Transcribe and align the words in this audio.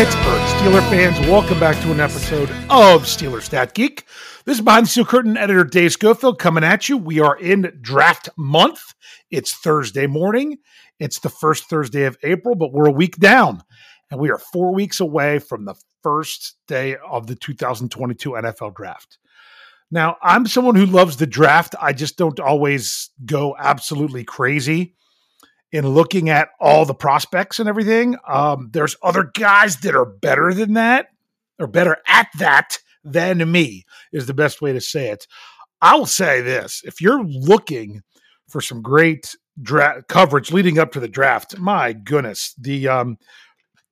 Pittsburgh 0.00 0.40
Steeler 0.40 0.88
fans, 0.88 1.20
welcome 1.28 1.60
back 1.60 1.78
to 1.82 1.92
an 1.92 2.00
episode 2.00 2.48
of 2.70 3.02
Steeler 3.02 3.42
Stat 3.42 3.74
Geek. 3.74 4.06
This 4.46 4.56
is 4.56 4.64
behind 4.64 4.86
the 4.86 4.88
steel 4.88 5.04
curtain 5.04 5.36
editor 5.36 5.62
Dave 5.62 5.92
Schofield 5.92 6.38
coming 6.38 6.64
at 6.64 6.88
you. 6.88 6.96
We 6.96 7.20
are 7.20 7.36
in 7.36 7.70
draft 7.82 8.30
month. 8.34 8.94
It's 9.30 9.52
Thursday 9.52 10.06
morning. 10.06 10.56
It's 10.98 11.18
the 11.18 11.28
first 11.28 11.68
Thursday 11.68 12.06
of 12.06 12.16
April, 12.22 12.54
but 12.54 12.72
we're 12.72 12.88
a 12.88 12.90
week 12.90 13.18
down, 13.18 13.62
and 14.10 14.18
we 14.18 14.30
are 14.30 14.38
four 14.38 14.72
weeks 14.72 15.00
away 15.00 15.38
from 15.38 15.66
the 15.66 15.74
first 16.02 16.54
day 16.66 16.96
of 17.06 17.26
the 17.26 17.34
2022 17.34 18.30
NFL 18.30 18.74
draft. 18.74 19.18
Now, 19.90 20.16
I'm 20.22 20.46
someone 20.46 20.76
who 20.76 20.86
loves 20.86 21.18
the 21.18 21.26
draft. 21.26 21.74
I 21.78 21.92
just 21.92 22.16
don't 22.16 22.40
always 22.40 23.10
go 23.26 23.54
absolutely 23.58 24.24
crazy 24.24 24.94
in 25.72 25.86
looking 25.88 26.28
at 26.28 26.48
all 26.60 26.84
the 26.84 26.94
prospects 26.94 27.58
and 27.58 27.68
everything. 27.68 28.16
Um, 28.28 28.70
there's 28.72 28.96
other 29.02 29.30
guys 29.34 29.78
that 29.78 29.94
are 29.94 30.04
better 30.04 30.52
than 30.52 30.74
that 30.74 31.08
or 31.58 31.66
better 31.66 31.96
at 32.06 32.28
that 32.38 32.78
than 33.04 33.50
me, 33.50 33.84
is 34.12 34.26
the 34.26 34.34
best 34.34 34.60
way 34.60 34.72
to 34.72 34.80
say 34.80 35.08
it. 35.08 35.26
I'll 35.80 36.06
say 36.06 36.40
this 36.40 36.82
if 36.84 37.00
you're 37.00 37.24
looking 37.24 38.02
for 38.48 38.60
some 38.60 38.82
great 38.82 39.34
draft 39.62 40.08
coverage 40.08 40.52
leading 40.52 40.78
up 40.78 40.92
to 40.92 41.00
the 41.00 41.08
draft, 41.08 41.58
my 41.58 41.92
goodness, 41.92 42.54
the 42.58 42.88
um, 42.88 43.16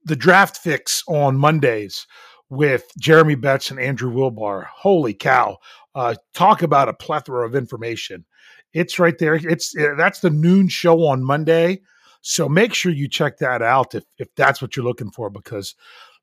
the 0.05 0.17
draft 0.17 0.59
fix 0.59 1.03
on 1.09 1.37
Mondays 1.37 2.07
with 2.51 2.91
Jeremy 2.99 3.35
Betts 3.35 3.71
and 3.71 3.79
Andrew 3.79 4.13
Wilbar. 4.13 4.67
Holy 4.67 5.15
cow. 5.15 5.59
Uh, 5.95 6.15
talk 6.35 6.63
about 6.63 6.89
a 6.89 6.95
plethora 6.95 7.47
of 7.47 7.55
information. 7.55 8.25
It's 8.73 8.99
right 8.99 9.19
there. 9.19 9.35
It's 9.35 9.77
uh, 9.77 9.95
that's 9.97 10.21
the 10.21 10.31
noon 10.31 10.69
show 10.69 11.07
on 11.07 11.25
Monday. 11.25 11.81
So 12.21 12.49
make 12.49 12.75
sure 12.75 12.93
you 12.93 13.09
check 13.09 13.39
that 13.39 13.63
out 13.63 13.95
if 13.95 14.05
if 14.19 14.35
that's 14.35 14.61
what 14.61 14.77
you're 14.77 14.85
looking 14.85 15.11
for 15.11 15.31
because 15.31 15.75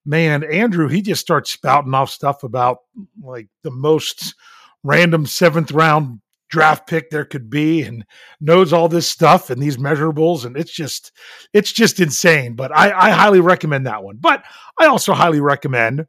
man, 0.06 0.44
Andrew, 0.44 0.88
he 0.88 1.02
just 1.02 1.22
starts 1.22 1.50
spouting 1.50 1.94
off 1.94 2.10
stuff 2.10 2.44
about 2.44 2.80
like 3.22 3.48
the 3.64 3.72
most 3.72 4.36
random 4.84 5.26
seventh 5.26 5.72
round 5.72 6.22
draft 6.48 6.88
pick 6.88 7.10
there 7.10 7.26
could 7.26 7.50
be 7.50 7.82
and 7.82 8.06
knows 8.40 8.72
all 8.72 8.88
this 8.88 9.08
stuff 9.08 9.50
and 9.50 9.62
these 9.62 9.78
measurables 9.78 10.46
and 10.46 10.56
it's 10.56 10.72
just 10.72 11.12
it's 11.54 11.72
just 11.72 12.00
insane 12.00 12.54
but 12.54 12.72
i 12.72 12.92
i 12.92 13.10
highly 13.10 13.40
recommend 13.40 13.88
that 13.88 14.04
one 14.04 14.16
but 14.18 14.44
i 14.80 14.86
also 14.86 15.12
highly 15.12 15.42
recommend 15.42 16.06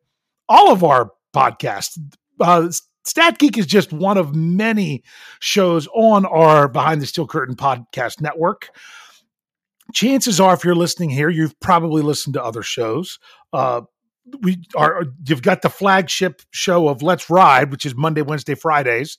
all 0.47 0.71
of 0.71 0.85
our 0.85 1.11
podcasts 1.35 1.99
uh, 2.41 2.71
Stat 3.07 3.39
Geek 3.39 3.57
is 3.57 3.67
just 3.67 3.93
one 3.93 4.19
of 4.19 4.35
many 4.35 5.05
shows 5.41 5.87
on 5.95 6.27
our 6.27 6.69
Behind 6.69 7.01
the 7.01 7.07
Steel 7.07 7.27
Curtain 7.27 7.55
podcast 7.55 8.21
network. 8.21 8.71
Chances 9.95 10.41
are, 10.41 10.53
if 10.53 10.65
you're 10.65 10.75
listening 10.75 11.11
here, 11.11 11.29
you've 11.29 11.59
probably 11.61 12.03
listened 12.03 12.35
to 12.35 12.43
other 12.43 12.65
shows. 12.65 13.21
Uh, 13.53 13.83
we 14.43 14.61
are 14.75 15.05
you've 15.25 15.43
got 15.43 15.63
the 15.63 15.71
flagship 15.71 16.43
show 16.51 16.89
of 16.89 17.01
Let's 17.01 17.31
Ride, 17.31 17.71
which 17.71 17.87
is 17.87 17.95
Monday, 17.95 18.23
Wednesday, 18.23 18.57
Fridays 18.57 19.19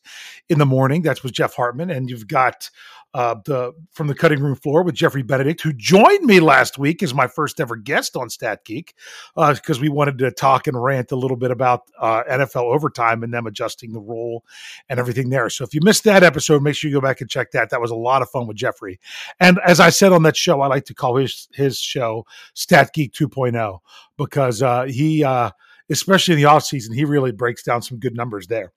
in 0.50 0.60
the 0.60 0.66
morning. 0.66 1.02
That's 1.02 1.24
with 1.24 1.32
Jeff 1.32 1.54
Hartman, 1.54 1.90
and 1.90 2.10
you've 2.10 2.28
got 2.28 2.70
uh, 3.14 3.36
the 3.46 3.74
from 3.92 4.08
the 4.08 4.16
cutting 4.16 4.40
room 4.40 4.56
floor 4.56 4.84
with 4.84 4.96
Jeffrey 4.96 5.24
Benedict, 5.24 5.62
who 5.62 5.74
joined 5.74 6.26
me 6.26 6.40
last 6.40 6.78
week 6.78 7.02
as 7.02 7.14
my 7.14 7.28
first 7.28 7.60
ever 7.60 7.76
guest 7.76 8.16
on 8.16 8.30
Stat 8.30 8.64
Geek, 8.66 8.94
uh, 9.36 9.54
because 9.54 9.80
uh, 9.80 9.82
we 9.82 9.90
wanted 9.90 10.18
to 10.20 10.32
talk 10.32 10.68
and 10.68 10.82
rant 10.82 11.12
a 11.12 11.16
little 11.16 11.38
bit 11.38 11.52
about 11.52 11.84
uh, 12.00 12.24
NFL 12.30 12.74
overtime 12.74 13.24
and 13.24 13.34
them 13.34 13.48
adjusting 13.48 13.94
the 13.94 14.00
rule 14.00 14.44
and 14.90 15.00
everything 15.00 15.30
there. 15.30 15.50
So 15.50 15.64
if 15.64 15.74
you 15.74 15.82
missed 15.84 16.04
that 16.04 16.24
episode, 16.24 16.62
make 16.62 16.76
sure 16.76 16.90
you 16.90 16.98
go 16.98 17.02
back 17.02 17.22
and 17.22 17.30
check 17.30 17.52
that. 17.52 17.70
That 17.70 17.82
was 17.82 17.92
a 17.92 17.96
lot 17.96 18.22
of 18.22 18.30
fun 18.30 18.48
with 18.48 18.58
Jeffrey. 18.58 19.00
And 19.40 19.60
as 19.66 19.80
I 19.80 19.90
said 19.90 20.12
on 20.12 20.24
that 20.24 20.38
show, 20.38 20.62
I 20.62 20.68
like 20.68 20.86
to 20.86 20.94
call 20.94 21.16
his 21.16 21.48
his 21.54 21.80
show 21.80 22.26
Stat 22.54 22.92
Geek 22.94 23.14
2.0 23.14 23.80
because 24.18 24.62
uh, 24.62 24.84
he 24.84 25.24
uh, 25.24 25.52
especially 25.90 26.34
in 26.34 26.42
the 26.42 26.48
offseason, 26.48 26.94
he 26.94 27.06
really 27.06 27.32
breaks 27.32 27.64
down 27.64 27.82
some 27.82 28.00
good 28.00 28.16
numbers 28.16 28.48
there. 28.48 28.72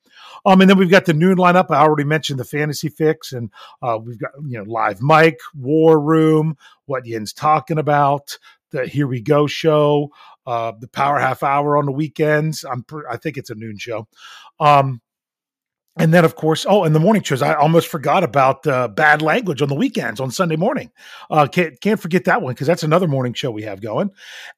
Um, 0.44 0.60
and 0.60 0.71
then 0.71 0.78
we've 0.78 0.91
got 0.91 1.06
the 1.06 1.15
noon 1.15 1.37
lineup. 1.37 1.71
I 1.71 1.81
already 1.81 2.04
mentioned 2.04 2.38
the 2.38 2.44
fantasy 2.44 2.88
fix, 2.88 3.32
and 3.32 3.50
uh, 3.82 3.98
we've 4.03 4.19
got 4.19 4.32
you 4.47 4.59
know 4.59 4.65
live 4.65 5.00
Mike, 5.00 5.41
War 5.54 6.00
Room, 6.00 6.56
what 6.87 7.06
Yin's 7.06 7.32
talking 7.32 7.78
about, 7.78 8.38
the 8.70 8.87
Here 8.87 9.06
We 9.06 9.20
Go 9.20 9.47
show, 9.47 10.10
uh, 10.47 10.72
the 10.78 10.88
Power 10.88 11.19
Half 11.19 11.43
Hour 11.43 11.76
on 11.76 11.87
the 11.87 11.93
weekends. 11.93 12.65
I'm 12.65 12.84
I 13.09 13.16
think 13.16 13.37
it's 13.37 13.50
a 13.50 13.54
noon 13.54 13.78
show. 13.78 14.06
Um, 14.59 15.00
and 15.97 16.15
then, 16.15 16.25
of 16.25 16.37
course, 16.37 16.65
oh, 16.69 16.84
and 16.84 16.94
the 16.94 17.00
morning 17.00 17.22
shows. 17.22 17.43
I 17.43 17.54
almost 17.54 17.88
forgot 17.88 18.22
about 18.22 18.66
uh, 18.66 18.88
bad 18.88 19.22
language 19.22 19.60
on 19.60 19.69
the 19.69 19.75
weekends 19.75 20.20
on 20.20 20.31
Sunday 20.31 20.56
morning. 20.56 20.91
Uh, 21.31 21.47
can't 21.47 21.81
can't 21.81 22.00
forget 22.00 22.25
that 22.25 22.41
one 22.41 22.54
because 22.54 22.69
that's 22.69 22.84
another 22.84 23.09
morning 23.09 23.34
show 23.34 23.50
we 23.50 23.65
have 23.65 23.82
going. 23.82 24.10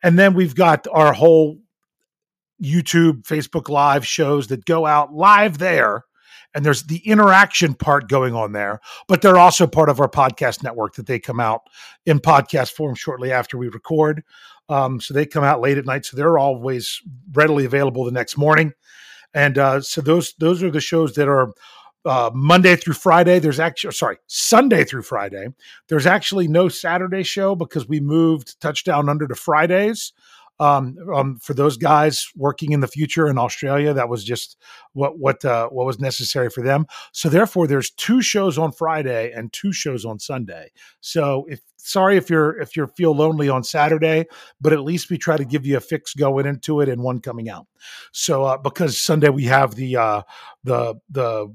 And 0.02 0.18
then 0.18 0.34
we've 0.34 0.54
got 0.54 0.86
our 0.92 1.12
whole 1.12 1.58
YouTube, 2.62 3.22
Facebook 3.22 3.68
Live 3.68 4.06
shows 4.06 4.48
that 4.48 4.64
go 4.64 4.86
out 4.86 5.12
live 5.12 5.58
there. 5.58 6.04
And 6.54 6.66
there's 6.66 6.82
the 6.82 6.98
interaction 6.98 7.72
part 7.72 8.10
going 8.10 8.34
on 8.34 8.52
there, 8.52 8.80
but 9.08 9.22
they're 9.22 9.38
also 9.38 9.66
part 9.66 9.88
of 9.88 10.00
our 10.00 10.08
podcast 10.08 10.62
network 10.62 10.94
that 10.96 11.06
they 11.06 11.18
come 11.18 11.40
out 11.40 11.62
in 12.04 12.20
podcast 12.20 12.72
form 12.72 12.94
shortly 12.94 13.32
after 13.32 13.56
we 13.56 13.68
record. 13.68 14.22
Um, 14.68 15.00
so 15.00 15.14
they 15.14 15.24
come 15.24 15.44
out 15.44 15.62
late 15.62 15.78
at 15.78 15.86
night, 15.86 16.04
so 16.04 16.16
they're 16.16 16.38
always 16.38 17.00
readily 17.32 17.64
available 17.64 18.04
the 18.04 18.10
next 18.10 18.36
morning. 18.36 18.74
And 19.32 19.56
uh, 19.56 19.80
so 19.80 20.02
those 20.02 20.34
those 20.34 20.62
are 20.62 20.70
the 20.70 20.80
shows 20.80 21.14
that 21.14 21.26
are 21.26 21.52
uh, 22.04 22.30
Monday 22.34 22.76
through 22.76 22.94
Friday. 22.94 23.38
There's 23.38 23.60
actually, 23.60 23.92
sorry, 23.92 24.18
Sunday 24.26 24.84
through 24.84 25.02
Friday. 25.02 25.48
There's 25.88 26.06
actually 26.06 26.48
no 26.48 26.68
Saturday 26.68 27.22
show 27.22 27.54
because 27.54 27.88
we 27.88 28.00
moved 28.00 28.60
Touchdown 28.60 29.08
Under 29.08 29.26
to 29.26 29.34
Fridays 29.34 30.12
Um, 30.60 30.96
um, 31.12 31.38
for 31.38 31.54
those 31.54 31.76
guys 31.76 32.28
working 32.36 32.72
in 32.72 32.80
the 32.80 32.86
future 32.86 33.26
in 33.26 33.36
Australia, 33.38 33.92
that 33.94 34.08
was 34.08 34.22
just 34.24 34.56
what 34.92 35.18
what 35.18 35.44
uh, 35.44 35.68
what 35.68 35.86
was 35.86 35.98
necessary 35.98 36.50
for 36.50 36.62
them. 36.62 36.86
So 37.12 37.28
therefore, 37.28 37.66
there's 37.66 37.90
two 37.90 38.22
shows 38.22 38.58
on 38.58 38.70
Friday 38.70 39.32
and 39.32 39.52
two 39.52 39.72
shows 39.72 40.04
on 40.04 40.18
Sunday. 40.18 40.70
So 41.00 41.46
if 41.48 41.60
sorry 41.78 42.16
if 42.16 42.30
you're 42.30 42.60
if 42.60 42.76
you 42.76 42.86
feel 42.86 43.14
lonely 43.14 43.48
on 43.48 43.64
Saturday, 43.64 44.26
but 44.60 44.72
at 44.72 44.82
least 44.82 45.10
we 45.10 45.18
try 45.18 45.36
to 45.36 45.44
give 45.44 45.66
you 45.66 45.76
a 45.76 45.80
fix 45.80 46.14
going 46.14 46.46
into 46.46 46.80
it 46.80 46.88
and 46.88 47.02
one 47.02 47.20
coming 47.20 47.48
out. 47.48 47.66
So 48.12 48.44
uh, 48.44 48.58
because 48.58 49.00
Sunday 49.00 49.30
we 49.30 49.44
have 49.44 49.74
the 49.74 49.96
uh, 49.96 50.22
the 50.64 50.94
the 51.10 51.54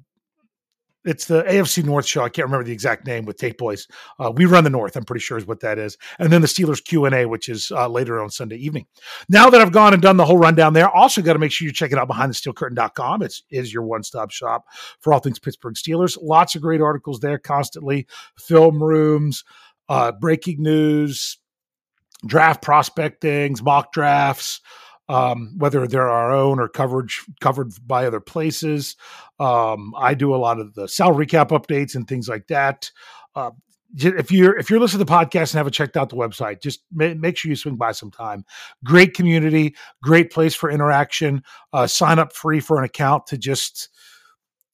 it's 1.07 1.25
the 1.25 1.43
AFC 1.43 1.83
North 1.85 2.05
show. 2.05 2.23
I 2.23 2.29
can't 2.29 2.45
remember 2.45 2.65
the 2.65 2.73
exact 2.73 3.07
name 3.07 3.25
with 3.25 3.37
Tate 3.37 3.57
Boys. 3.57 3.87
Uh, 4.19 4.31
we 4.35 4.45
run 4.45 4.63
the 4.65 4.69
North. 4.69 4.95
I'm 4.95 5.05
pretty 5.05 5.21
sure 5.21 5.37
is 5.37 5.47
what 5.47 5.61
that 5.61 5.79
is. 5.79 5.97
And 6.19 6.31
then 6.31 6.41
the 6.41 6.47
Steelers 6.47 6.83
Q 6.83 7.05
and 7.05 7.15
A, 7.15 7.25
which 7.25 7.47
is 7.47 7.71
uh, 7.71 7.87
later 7.87 8.21
on 8.21 8.29
Sunday 8.29 8.57
evening. 8.57 8.85
Now 9.29 9.49
that 9.49 9.61
I've 9.61 9.71
gone 9.71 9.93
and 9.93 10.01
done 10.01 10.17
the 10.17 10.25
whole 10.25 10.37
rundown 10.37 10.73
there, 10.73 10.89
also 10.89 11.21
got 11.21 11.33
to 11.33 11.39
make 11.39 11.51
sure 11.51 11.65
you 11.65 11.71
check 11.71 11.91
it 11.91 11.97
out 11.97 12.07
behind 12.07 12.29
the 12.29 12.33
steel 12.33 12.53
curtain.com. 12.53 13.21
It's 13.21 13.43
is 13.49 13.73
your 13.73 13.83
one 13.83 14.03
stop 14.03 14.31
shop 14.31 14.65
for 14.99 15.13
all 15.13 15.19
things 15.19 15.39
Pittsburgh 15.39 15.75
Steelers. 15.75 16.17
Lots 16.21 16.55
of 16.55 16.61
great 16.61 16.81
articles 16.81 17.19
there 17.21 17.37
constantly. 17.37 18.05
Film 18.37 18.83
rooms, 18.83 19.45
uh, 19.87 20.11
breaking 20.11 20.61
news, 20.61 21.37
draft 22.25 22.61
prospectings, 22.61 23.63
mock 23.63 23.93
drafts 23.93 24.61
um, 25.09 25.53
whether 25.57 25.87
they're 25.87 26.09
our 26.09 26.31
own 26.31 26.59
or 26.59 26.67
coverage 26.67 27.23
covered 27.39 27.73
by 27.85 28.05
other 28.05 28.19
places. 28.19 28.95
Um, 29.39 29.93
I 29.97 30.13
do 30.13 30.35
a 30.35 30.37
lot 30.37 30.59
of 30.59 30.73
the 30.73 30.87
salary 30.87 31.25
cap 31.25 31.49
updates 31.49 31.95
and 31.95 32.07
things 32.07 32.27
like 32.27 32.47
that. 32.47 32.91
Uh, 33.35 33.51
if 33.95 34.31
you're 34.31 34.57
if 34.57 34.69
you're 34.69 34.79
listening 34.79 35.05
to 35.05 35.05
the 35.05 35.11
podcast 35.11 35.51
and 35.51 35.59
haven't 35.59 35.73
checked 35.73 35.95
out 35.95 36.09
the 36.09 36.15
website, 36.15 36.61
just 36.61 36.81
ma- 36.91 37.13
make 37.13 37.37
sure 37.37 37.49
you 37.49 37.55
swing 37.55 37.77
by 37.77 37.91
sometime. 37.93 38.43
Great 38.83 39.13
community, 39.13 39.75
great 40.03 40.31
place 40.31 40.53
for 40.53 40.69
interaction. 40.69 41.41
Uh, 41.71 41.87
sign 41.87 42.19
up 42.19 42.33
free 42.33 42.59
for 42.59 42.77
an 42.77 42.83
account 42.83 43.27
to 43.27 43.37
just 43.37 43.89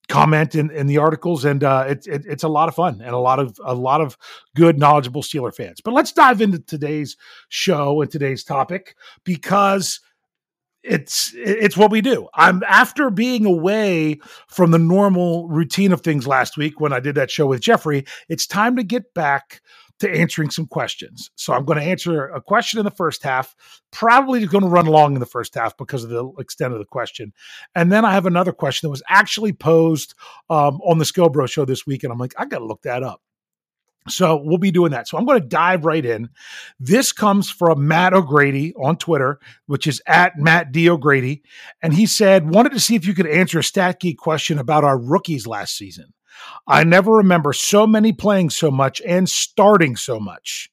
comment 0.08 0.54
in, 0.54 0.70
in 0.70 0.86
the 0.86 0.98
articles, 0.98 1.44
and 1.44 1.62
uh, 1.62 1.84
it, 1.88 2.06
it, 2.06 2.26
it's 2.26 2.42
a 2.42 2.48
lot 2.48 2.68
of 2.68 2.74
fun 2.74 3.00
and 3.00 3.14
a 3.14 3.18
lot 3.18 3.38
of 3.38 3.58
a 3.64 3.74
lot 3.74 4.00
of 4.00 4.18
good, 4.56 4.78
knowledgeable 4.78 5.22
Steeler 5.22 5.54
fans. 5.54 5.80
But 5.80 5.94
let's 5.94 6.12
dive 6.12 6.40
into 6.40 6.58
today's 6.58 7.16
show 7.48 8.02
and 8.02 8.10
today's 8.10 8.42
topic 8.42 8.96
because 9.24 10.00
it's 10.84 11.32
it's 11.34 11.76
what 11.76 11.90
we 11.90 12.00
do. 12.00 12.28
I'm 12.34 12.62
after 12.68 13.10
being 13.10 13.46
away 13.46 14.18
from 14.48 14.70
the 14.70 14.78
normal 14.78 15.48
routine 15.48 15.92
of 15.92 16.02
things 16.02 16.26
last 16.26 16.56
week 16.56 16.80
when 16.80 16.92
I 16.92 17.00
did 17.00 17.14
that 17.14 17.30
show 17.30 17.46
with 17.46 17.60
Jeffrey. 17.60 18.04
It's 18.28 18.46
time 18.46 18.76
to 18.76 18.82
get 18.82 19.14
back 19.14 19.62
to 20.00 20.10
answering 20.10 20.50
some 20.50 20.66
questions. 20.66 21.30
So 21.36 21.52
I'm 21.52 21.64
going 21.64 21.78
to 21.78 21.84
answer 21.84 22.26
a 22.26 22.40
question 22.40 22.78
in 22.78 22.84
the 22.84 22.90
first 22.90 23.22
half. 23.22 23.54
Probably 23.92 24.44
going 24.46 24.64
to 24.64 24.70
run 24.70 24.86
long 24.86 25.14
in 25.14 25.20
the 25.20 25.26
first 25.26 25.54
half 25.54 25.76
because 25.76 26.04
of 26.04 26.10
the 26.10 26.26
extent 26.38 26.72
of 26.72 26.78
the 26.78 26.84
question, 26.84 27.32
and 27.74 27.90
then 27.90 28.04
I 28.04 28.12
have 28.12 28.26
another 28.26 28.52
question 28.52 28.86
that 28.86 28.90
was 28.90 29.02
actually 29.08 29.52
posed 29.52 30.14
um, 30.50 30.80
on 30.84 30.98
the 30.98 31.04
Scobro 31.04 31.48
show 31.48 31.64
this 31.64 31.86
week, 31.86 32.04
and 32.04 32.12
I'm 32.12 32.18
like, 32.18 32.34
I 32.36 32.44
got 32.44 32.58
to 32.58 32.66
look 32.66 32.82
that 32.82 33.02
up. 33.02 33.22
So 34.08 34.36
we'll 34.36 34.58
be 34.58 34.70
doing 34.70 34.92
that. 34.92 35.08
So 35.08 35.16
I'm 35.16 35.24
going 35.24 35.40
to 35.40 35.46
dive 35.46 35.86
right 35.86 36.04
in. 36.04 36.28
This 36.78 37.10
comes 37.10 37.48
from 37.48 37.88
Matt 37.88 38.12
O'Grady 38.12 38.74
on 38.74 38.96
Twitter, 38.96 39.40
which 39.66 39.86
is 39.86 40.02
at 40.06 40.36
Matt 40.36 40.72
D. 40.72 40.90
O'Grady. 40.90 41.42
And 41.82 41.94
he 41.94 42.04
said, 42.04 42.50
wanted 42.50 42.72
to 42.72 42.80
see 42.80 42.96
if 42.96 43.06
you 43.06 43.14
could 43.14 43.26
answer 43.26 43.58
a 43.58 43.64
stat 43.64 44.00
geek 44.00 44.18
question 44.18 44.58
about 44.58 44.84
our 44.84 44.98
rookies 44.98 45.46
last 45.46 45.76
season. 45.76 46.12
I 46.66 46.84
never 46.84 47.12
remember 47.12 47.54
so 47.54 47.86
many 47.86 48.12
playing 48.12 48.50
so 48.50 48.70
much 48.70 49.00
and 49.06 49.28
starting 49.28 49.96
so 49.96 50.20
much. 50.20 50.70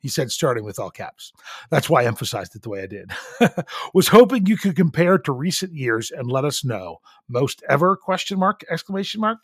He 0.00 0.08
said, 0.08 0.30
starting 0.30 0.64
with 0.64 0.78
all 0.78 0.90
caps. 0.90 1.32
That's 1.70 1.90
why 1.90 2.02
I 2.02 2.06
emphasized 2.06 2.54
it 2.54 2.62
the 2.62 2.70
way 2.70 2.82
I 2.82 2.86
did. 2.86 3.10
Was 3.94 4.06
hoping 4.06 4.46
you 4.46 4.56
could 4.56 4.76
compare 4.76 5.18
to 5.18 5.32
recent 5.32 5.72
years 5.72 6.12
and 6.12 6.30
let 6.30 6.44
us 6.44 6.64
know. 6.64 6.98
Most 7.28 7.64
ever? 7.68 7.96
Question 7.96 8.38
mark, 8.38 8.64
exclamation 8.70 9.20
mark. 9.20 9.38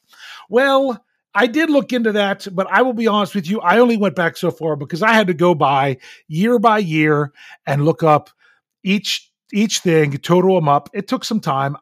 Well, 0.49 1.05
I 1.35 1.47
did 1.47 1.71
look 1.71 1.93
into 1.93 2.13
that, 2.13 2.47
but 2.53 2.69
I 2.71 2.83
will 2.83 2.93
be 2.93 3.09
honest 3.09 3.35
with 3.35 3.49
you, 3.49 3.61
I 3.61 3.79
only 3.79 3.97
went 3.97 4.15
back 4.15 4.37
so 4.37 4.51
far 4.51 4.77
because 4.77 5.03
I 5.03 5.13
had 5.13 5.27
to 5.27 5.35
go 5.35 5.55
by 5.55 5.99
year 6.29 6.59
by 6.59 6.79
year 6.79 7.33
and 7.67 7.85
look 7.85 8.03
up 8.03 8.31
each 8.85 9.31
each 9.53 9.81
thing, 9.81 10.13
total 10.19 10.55
them 10.57 10.69
up. 10.69 10.89
It 10.93 11.07
took 11.07 11.25
some 11.25 11.41
time. 11.41 11.77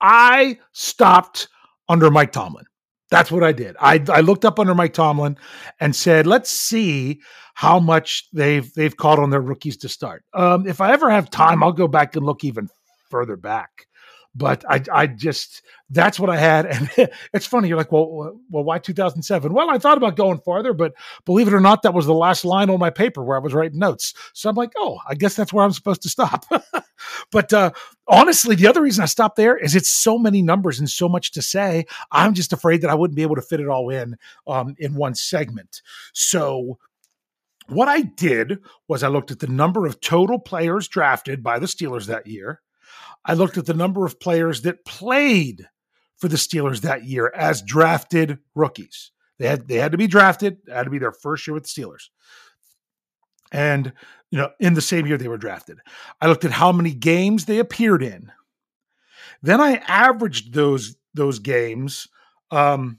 I 0.00 0.58
stopped 0.72 1.48
under 1.88 2.10
Mike 2.10 2.32
Tomlin. 2.32 2.64
That's 3.10 3.30
what 3.30 3.44
I 3.44 3.52
did. 3.52 3.76
I, 3.80 4.02
I 4.08 4.20
looked 4.20 4.44
up 4.44 4.58
under 4.58 4.74
Mike 4.74 4.94
Tomlin 4.94 5.36
and 5.78 5.94
said, 5.94 6.26
let's 6.26 6.50
see 6.50 7.20
how 7.54 7.78
much 7.78 8.28
they've 8.32 8.72
they've 8.74 8.96
called 8.96 9.20
on 9.20 9.30
their 9.30 9.40
rookies 9.40 9.76
to 9.78 9.88
start. 9.88 10.24
Um, 10.32 10.66
if 10.66 10.80
I 10.80 10.92
ever 10.92 11.10
have 11.10 11.30
time, 11.30 11.62
I'll 11.62 11.72
go 11.72 11.86
back 11.86 12.16
and 12.16 12.26
look 12.26 12.42
even 12.42 12.68
further 13.10 13.36
back 13.36 13.86
but 14.34 14.64
I, 14.68 14.82
I 14.92 15.06
just 15.06 15.62
that's 15.90 16.18
what 16.18 16.30
I 16.30 16.36
had, 16.36 16.66
and 16.66 16.90
it's 17.32 17.46
funny. 17.46 17.68
You're 17.68 17.76
like, 17.76 17.92
well, 17.92 18.38
well, 18.50 18.64
why 18.64 18.78
2007? 18.78 19.52
Well, 19.52 19.70
I 19.70 19.78
thought 19.78 19.96
about 19.96 20.16
going 20.16 20.40
farther, 20.40 20.72
but 20.72 20.94
believe 21.24 21.46
it 21.46 21.54
or 21.54 21.60
not, 21.60 21.82
that 21.82 21.94
was 21.94 22.06
the 22.06 22.14
last 22.14 22.44
line 22.44 22.70
on 22.70 22.80
my 22.80 22.90
paper 22.90 23.22
where 23.22 23.36
I 23.36 23.40
was 23.40 23.54
writing 23.54 23.78
notes. 23.78 24.14
So 24.32 24.48
I'm 24.48 24.56
like, 24.56 24.72
oh, 24.76 24.98
I 25.08 25.14
guess 25.14 25.36
that's 25.36 25.52
where 25.52 25.64
I'm 25.64 25.72
supposed 25.72 26.02
to 26.02 26.08
stop. 26.08 26.44
but 27.30 27.52
uh, 27.52 27.70
honestly, 28.08 28.56
the 28.56 28.66
other 28.66 28.82
reason 28.82 29.02
I 29.02 29.06
stopped 29.06 29.36
there 29.36 29.56
is 29.56 29.76
it's 29.76 29.92
so 29.92 30.18
many 30.18 30.42
numbers 30.42 30.78
and 30.80 30.90
so 30.90 31.08
much 31.08 31.32
to 31.32 31.42
say. 31.42 31.86
I'm 32.10 32.34
just 32.34 32.52
afraid 32.52 32.80
that 32.80 32.90
I 32.90 32.94
wouldn't 32.94 33.16
be 33.16 33.22
able 33.22 33.36
to 33.36 33.42
fit 33.42 33.60
it 33.60 33.68
all 33.68 33.90
in 33.90 34.16
um, 34.46 34.74
in 34.78 34.94
one 34.94 35.14
segment. 35.14 35.82
So 36.12 36.78
what 37.68 37.88
I 37.88 38.02
did 38.02 38.58
was 38.88 39.02
I 39.02 39.08
looked 39.08 39.30
at 39.30 39.38
the 39.38 39.46
number 39.46 39.86
of 39.86 40.00
total 40.00 40.38
players 40.38 40.88
drafted 40.88 41.42
by 41.42 41.58
the 41.58 41.66
Steelers 41.66 42.06
that 42.06 42.26
year. 42.26 42.60
I 43.24 43.34
looked 43.34 43.58
at 43.58 43.66
the 43.66 43.74
number 43.74 44.04
of 44.04 44.20
players 44.20 44.62
that 44.62 44.84
played 44.84 45.68
for 46.16 46.28
the 46.28 46.36
Steelers 46.36 46.82
that 46.82 47.04
year 47.04 47.32
as 47.34 47.62
drafted 47.62 48.38
rookies. 48.54 49.10
They 49.38 49.48
had 49.48 49.68
they 49.68 49.76
had 49.76 49.92
to 49.92 49.98
be 49.98 50.06
drafted. 50.06 50.58
Had 50.68 50.84
to 50.84 50.90
be 50.90 50.98
their 50.98 51.12
first 51.12 51.46
year 51.46 51.54
with 51.54 51.64
the 51.64 51.68
Steelers. 51.68 52.08
And 53.52 53.92
you 54.30 54.38
know, 54.38 54.50
in 54.60 54.74
the 54.74 54.80
same 54.80 55.06
year 55.06 55.16
they 55.16 55.28
were 55.28 55.38
drafted. 55.38 55.78
I 56.20 56.26
looked 56.28 56.44
at 56.44 56.52
how 56.52 56.72
many 56.72 56.92
games 56.92 57.44
they 57.44 57.58
appeared 57.58 58.02
in. 58.02 58.32
Then 59.42 59.60
I 59.60 59.76
averaged 59.86 60.54
those 60.54 60.96
those 61.14 61.38
games 61.38 62.08
um, 62.50 62.98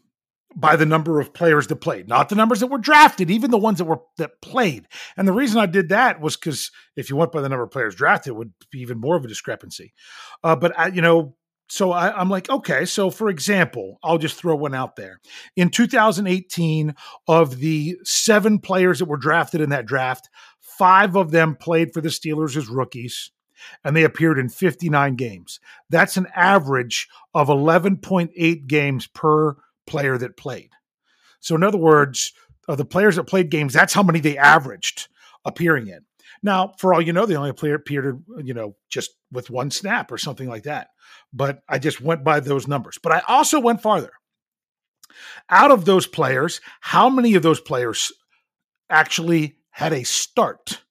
by 0.55 0.75
the 0.75 0.85
number 0.85 1.19
of 1.19 1.33
players 1.33 1.67
that 1.67 1.77
played, 1.77 2.07
not 2.07 2.29
the 2.29 2.35
numbers 2.35 2.61
that 2.61 2.67
were 2.67 2.77
drafted, 2.77 3.29
even 3.29 3.51
the 3.51 3.57
ones 3.57 3.77
that 3.79 3.85
were 3.85 4.01
that 4.17 4.41
played. 4.41 4.87
And 5.17 5.27
the 5.27 5.33
reason 5.33 5.59
I 5.59 5.65
did 5.65 5.89
that 5.89 6.21
was 6.21 6.37
because 6.37 6.71
if 6.95 7.09
you 7.09 7.15
went 7.15 7.31
by 7.31 7.41
the 7.41 7.49
number 7.49 7.63
of 7.63 7.71
players 7.71 7.95
drafted, 7.95 8.31
it 8.31 8.35
would 8.37 8.53
be 8.71 8.79
even 8.79 8.99
more 8.99 9.15
of 9.15 9.25
a 9.25 9.27
discrepancy. 9.27 9.93
Uh, 10.43 10.55
but 10.55 10.77
I, 10.79 10.87
you 10.87 11.01
know, 11.01 11.35
so 11.67 11.91
I, 11.91 12.19
am 12.21 12.29
like, 12.29 12.49
okay. 12.49 12.85
So 12.85 13.09
for 13.09 13.29
example, 13.29 13.99
I'll 14.03 14.17
just 14.17 14.37
throw 14.37 14.55
one 14.55 14.75
out 14.75 14.95
there. 14.95 15.19
In 15.55 15.69
2018, 15.69 16.95
of 17.27 17.57
the 17.57 17.97
seven 18.03 18.59
players 18.59 18.99
that 18.99 19.05
were 19.05 19.17
drafted 19.17 19.61
in 19.61 19.71
that 19.71 19.85
draft, 19.85 20.29
five 20.59 21.15
of 21.15 21.31
them 21.31 21.55
played 21.55 21.93
for 21.93 22.01
the 22.01 22.09
Steelers 22.09 22.55
as 22.55 22.67
rookies 22.67 23.31
and 23.83 23.95
they 23.95 24.03
appeared 24.03 24.37
in 24.37 24.49
59 24.49 25.15
games. 25.15 25.59
That's 25.89 26.17
an 26.17 26.27
average 26.35 27.07
of 27.33 27.47
11.8 27.47 28.67
games 28.67 29.07
per 29.07 29.55
player 29.87 30.17
that 30.17 30.37
played. 30.37 30.71
So, 31.39 31.55
in 31.55 31.63
other 31.63 31.77
words, 31.77 32.33
of 32.67 32.77
the 32.77 32.85
players 32.85 33.15
that 33.15 33.25
played 33.25 33.49
games, 33.49 33.73
that's 33.73 33.93
how 33.93 34.03
many 34.03 34.19
they 34.19 34.37
averaged 34.37 35.07
appearing 35.45 35.87
in. 35.87 36.01
Now, 36.41 36.73
for 36.77 36.93
all 36.93 37.01
you 37.01 37.13
know, 37.13 37.25
they 37.25 37.35
only 37.35 37.53
player 37.53 37.75
appeared, 37.75 38.23
you 38.43 38.53
know, 38.53 38.75
just 38.89 39.11
with 39.31 39.49
one 39.49 39.71
snap 39.71 40.11
or 40.11 40.17
something 40.17 40.47
like 40.47 40.63
that. 40.63 40.89
But 41.33 41.61
I 41.69 41.79
just 41.79 42.01
went 42.01 42.23
by 42.23 42.39
those 42.39 42.67
numbers. 42.67 42.99
But 43.01 43.11
I 43.13 43.21
also 43.27 43.59
went 43.59 43.81
farther. 43.81 44.11
Out 45.49 45.71
of 45.71 45.85
those 45.85 46.07
players, 46.07 46.61
how 46.81 47.09
many 47.09 47.35
of 47.35 47.43
those 47.43 47.61
players 47.61 48.11
actually 48.89 49.57
had 49.69 49.93
a 49.93 50.03
start? 50.03 50.81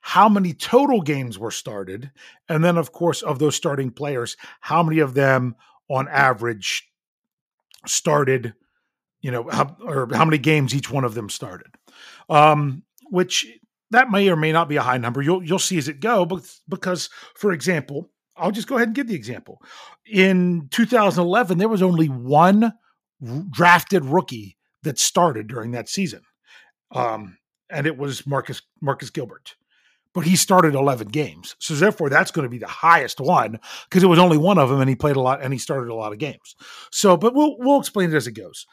How 0.00 0.28
many 0.28 0.52
total 0.52 1.00
games 1.00 1.38
were 1.38 1.50
started? 1.50 2.10
And 2.48 2.64
then, 2.64 2.76
of 2.76 2.92
course, 2.92 3.22
of 3.22 3.38
those 3.38 3.54
starting 3.54 3.90
players, 3.90 4.36
how 4.60 4.82
many 4.82 4.98
of 4.98 5.14
them 5.14 5.54
on 5.88 6.08
average 6.08 6.91
started, 7.86 8.54
you 9.20 9.30
know, 9.30 9.48
how, 9.50 9.76
or 9.84 10.08
how 10.12 10.24
many 10.24 10.38
games 10.38 10.74
each 10.74 10.90
one 10.90 11.04
of 11.04 11.14
them 11.14 11.28
started, 11.28 11.74
um, 12.28 12.82
which 13.10 13.46
that 13.90 14.10
may 14.10 14.28
or 14.28 14.36
may 14.36 14.52
not 14.52 14.68
be 14.68 14.76
a 14.76 14.82
high 14.82 14.98
number. 14.98 15.22
You'll 15.22 15.44
you'll 15.44 15.58
see 15.58 15.78
as 15.78 15.88
it 15.88 16.00
go, 16.00 16.24
but 16.24 16.48
because, 16.68 17.10
for 17.36 17.52
example, 17.52 18.10
I'll 18.36 18.50
just 18.50 18.68
go 18.68 18.76
ahead 18.76 18.88
and 18.88 18.96
give 18.96 19.08
the 19.08 19.14
example. 19.14 19.60
In 20.10 20.68
2011, 20.70 21.58
there 21.58 21.68
was 21.68 21.82
only 21.82 22.06
one 22.06 22.72
drafted 23.50 24.04
rookie 24.04 24.56
that 24.82 24.98
started 24.98 25.46
during 25.46 25.72
that 25.72 25.88
season, 25.88 26.22
um, 26.90 27.38
and 27.70 27.86
it 27.86 27.96
was 27.96 28.26
Marcus 28.26 28.62
Marcus 28.80 29.10
Gilbert 29.10 29.54
but 30.14 30.24
he 30.24 30.36
started 30.36 30.74
11 30.74 31.08
games. 31.08 31.56
So 31.58 31.74
therefore, 31.74 32.10
that's 32.10 32.30
going 32.30 32.44
to 32.44 32.50
be 32.50 32.58
the 32.58 32.66
highest 32.66 33.20
one 33.20 33.58
because 33.88 34.02
it 34.02 34.08
was 34.08 34.18
only 34.18 34.38
one 34.38 34.58
of 34.58 34.68
them, 34.68 34.80
and 34.80 34.88
he 34.88 34.96
played 34.96 35.16
a 35.16 35.20
lot 35.20 35.42
and 35.42 35.52
he 35.52 35.58
started 35.58 35.90
a 35.90 35.94
lot 35.94 36.12
of 36.12 36.18
games. 36.18 36.54
So, 36.90 37.16
but 37.16 37.34
we'll 37.34 37.56
we'll 37.58 37.80
explain 37.80 38.10
it 38.10 38.16
as 38.16 38.26
it 38.26 38.32
goes. 38.32 38.66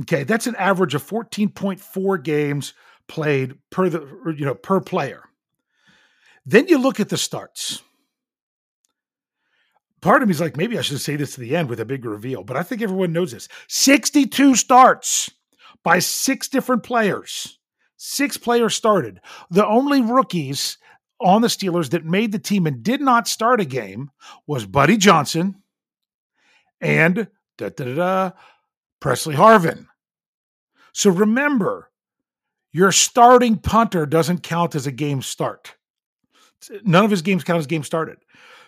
Okay, 0.00 0.24
that's 0.24 0.48
an 0.48 0.56
average 0.56 0.96
of 0.96 1.06
14.4 1.06 2.24
games 2.24 2.74
played 3.06 3.56
per 3.70 3.88
the 3.88 4.34
you 4.36 4.44
know 4.44 4.56
per 4.56 4.80
player. 4.80 5.22
Then 6.44 6.66
you 6.66 6.78
look 6.78 6.98
at 6.98 7.08
the 7.08 7.16
starts. 7.16 7.80
Part 10.00 10.22
of 10.22 10.28
me 10.28 10.32
is 10.32 10.40
like, 10.40 10.56
maybe 10.56 10.76
I 10.76 10.82
should 10.82 11.00
say 11.00 11.14
this 11.14 11.34
to 11.34 11.40
the 11.40 11.54
end 11.54 11.68
with 11.68 11.78
a 11.78 11.84
big 11.84 12.04
reveal, 12.04 12.42
but 12.42 12.56
I 12.56 12.64
think 12.64 12.82
everyone 12.82 13.12
knows 13.12 13.30
this. 13.30 13.46
62 13.68 14.56
starts 14.56 15.30
by 15.84 16.00
six 16.00 16.48
different 16.48 16.82
players. 16.82 17.60
Six 17.96 18.36
players 18.36 18.74
started. 18.74 19.20
The 19.50 19.66
only 19.66 20.02
rookies 20.02 20.78
on 21.20 21.42
the 21.42 21.48
Steelers 21.48 21.90
that 21.90 22.04
made 22.04 22.32
the 22.32 22.38
team 22.38 22.66
and 22.66 22.82
did 22.82 23.00
not 23.00 23.28
start 23.28 23.60
a 23.60 23.64
game 23.64 24.10
was 24.46 24.66
Buddy 24.66 24.96
Johnson 24.96 25.62
and 26.80 27.28
da, 27.56 27.68
da, 27.70 27.94
da, 27.94 28.30
Pressley 29.00 29.34
Harvin. 29.34 29.86
So 30.92 31.10
remember, 31.10 31.90
your 32.72 32.92
starting 32.92 33.56
punter 33.56 34.06
doesn't 34.06 34.42
count 34.42 34.74
as 34.74 34.86
a 34.86 34.92
game 34.92 35.22
start. 35.22 35.74
None 36.82 37.04
of 37.04 37.10
his 37.10 37.22
games 37.22 37.44
count 37.44 37.60
as 37.60 37.66
game 37.66 37.84
started. 37.84 38.18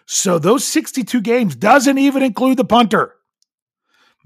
So 0.06 0.38
those 0.38 0.64
62 0.64 1.20
games 1.20 1.56
doesn't 1.56 1.98
even 1.98 2.22
include 2.22 2.56
the 2.56 2.64
punter. 2.64 3.15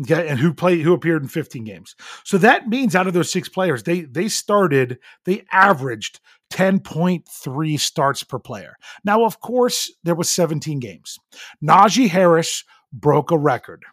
Okay, 0.03 0.29
and 0.29 0.39
who 0.39 0.55
played 0.55 0.81
who 0.81 0.95
appeared 0.95 1.23
in 1.23 1.29
15 1.29 1.65
games. 1.65 1.95
So 2.25 2.39
that 2.39 2.69
means 2.69 2.97
out 2.97 3.07
of 3.07 3.13
those 3.13 3.31
six 3.31 3.49
players, 3.49 3.83
they 3.83 4.03
they 4.03 4.29
started, 4.29 4.99
they 5.25 5.45
averaged 5.53 6.21
10.3 6.53 7.79
starts 7.81 8.25
per 8.25 8.39
player. 8.39 8.77
Now, 9.05 9.25
of 9.25 9.41
course, 9.41 9.93
there 10.03 10.15
was 10.15 10.31
17 10.31 10.81
games. 10.81 11.19
Najee 11.63 12.09
Harris 12.09 12.65
broke 12.93 13.31
a 13.31 13.39
record. 13.39 13.85